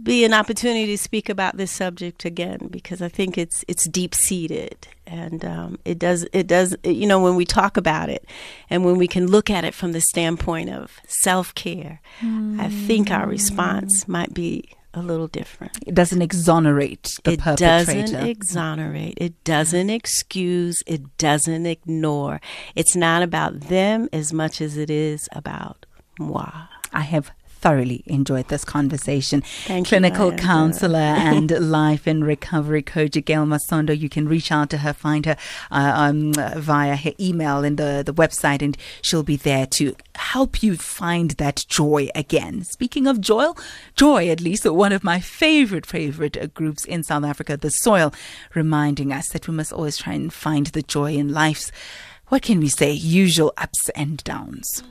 be 0.00 0.24
an 0.24 0.32
opportunity 0.32 0.86
to 0.86 0.98
speak 0.98 1.28
about 1.28 1.56
this 1.56 1.70
subject 1.70 2.24
again 2.24 2.68
because 2.70 3.02
I 3.02 3.08
think 3.08 3.36
it's 3.36 3.64
it's 3.68 3.86
deep 3.86 4.14
seated 4.14 4.88
and 5.06 5.44
um, 5.44 5.78
it 5.84 5.98
does 5.98 6.26
it 6.32 6.46
does 6.46 6.74
you 6.82 7.06
know 7.06 7.20
when 7.20 7.36
we 7.36 7.44
talk 7.44 7.76
about 7.76 8.08
it 8.08 8.24
and 8.70 8.84
when 8.84 8.96
we 8.96 9.06
can 9.06 9.26
look 9.26 9.50
at 9.50 9.64
it 9.64 9.74
from 9.74 9.92
the 9.92 10.00
standpoint 10.00 10.70
of 10.70 10.98
self 11.06 11.54
care, 11.54 12.00
mm. 12.20 12.58
I 12.58 12.68
think 12.68 13.10
our 13.10 13.26
response 13.26 14.08
might 14.08 14.32
be 14.32 14.64
a 14.94 15.00
little 15.00 15.28
different. 15.28 15.78
It 15.86 15.94
doesn't 15.94 16.22
exonerate 16.22 17.18
the 17.24 17.32
it 17.32 17.40
perpetrator. 17.40 17.90
It 17.90 18.00
doesn't 18.02 18.26
exonerate. 18.26 19.14
It 19.16 19.44
doesn't 19.44 19.90
excuse. 19.90 20.82
It 20.86 21.16
doesn't 21.18 21.66
ignore. 21.66 22.40
It's 22.74 22.94
not 22.94 23.22
about 23.22 23.60
them 23.60 24.08
as 24.12 24.32
much 24.32 24.60
as 24.60 24.76
it 24.76 24.90
is 24.90 25.28
about 25.32 25.86
moi. 26.18 26.50
I 26.92 27.02
have 27.02 27.30
thoroughly 27.62 28.02
enjoyed 28.06 28.48
this 28.48 28.64
conversation. 28.64 29.40
Thank 29.40 29.88
Clinical 29.88 30.32
you, 30.32 30.38
counselor 30.38 30.98
and 30.98 31.50
life 31.50 32.06
and 32.06 32.26
recovery 32.26 32.82
coach 32.82 33.12
Gail 33.24 33.46
Masondo. 33.46 33.96
You 33.96 34.08
can 34.08 34.28
reach 34.28 34.50
out 34.50 34.68
to 34.70 34.78
her, 34.78 34.92
find 34.92 35.24
her 35.24 35.36
uh, 35.70 35.92
um, 35.94 36.34
via 36.34 36.96
her 36.96 37.12
email 37.18 37.64
and 37.64 37.78
the, 37.78 38.02
the 38.04 38.12
website, 38.12 38.60
and 38.60 38.76
she'll 39.00 39.22
be 39.22 39.36
there 39.36 39.66
to 39.66 39.94
help 40.16 40.62
you 40.62 40.76
find 40.76 41.32
that 41.32 41.64
joy 41.68 42.08
again. 42.14 42.64
Speaking 42.64 43.06
of 43.06 43.20
joy, 43.20 43.46
joy 43.94 44.28
at 44.28 44.40
least 44.40 44.68
one 44.70 44.92
of 44.92 45.04
my 45.04 45.20
favorite 45.20 45.86
favorite 45.86 46.52
groups 46.54 46.84
in 46.84 47.02
South 47.04 47.24
Africa, 47.24 47.56
the 47.56 47.70
Soil, 47.70 48.12
reminding 48.54 49.12
us 49.12 49.28
that 49.28 49.46
we 49.46 49.54
must 49.54 49.72
always 49.72 49.96
try 49.96 50.14
and 50.14 50.32
find 50.32 50.66
the 50.68 50.82
joy 50.82 51.14
in 51.14 51.32
life's 51.32 51.70
what 52.28 52.42
can 52.42 52.60
we 52.60 52.68
say 52.68 52.90
usual 52.90 53.52
ups 53.58 53.90
and 53.90 54.24
downs. 54.24 54.82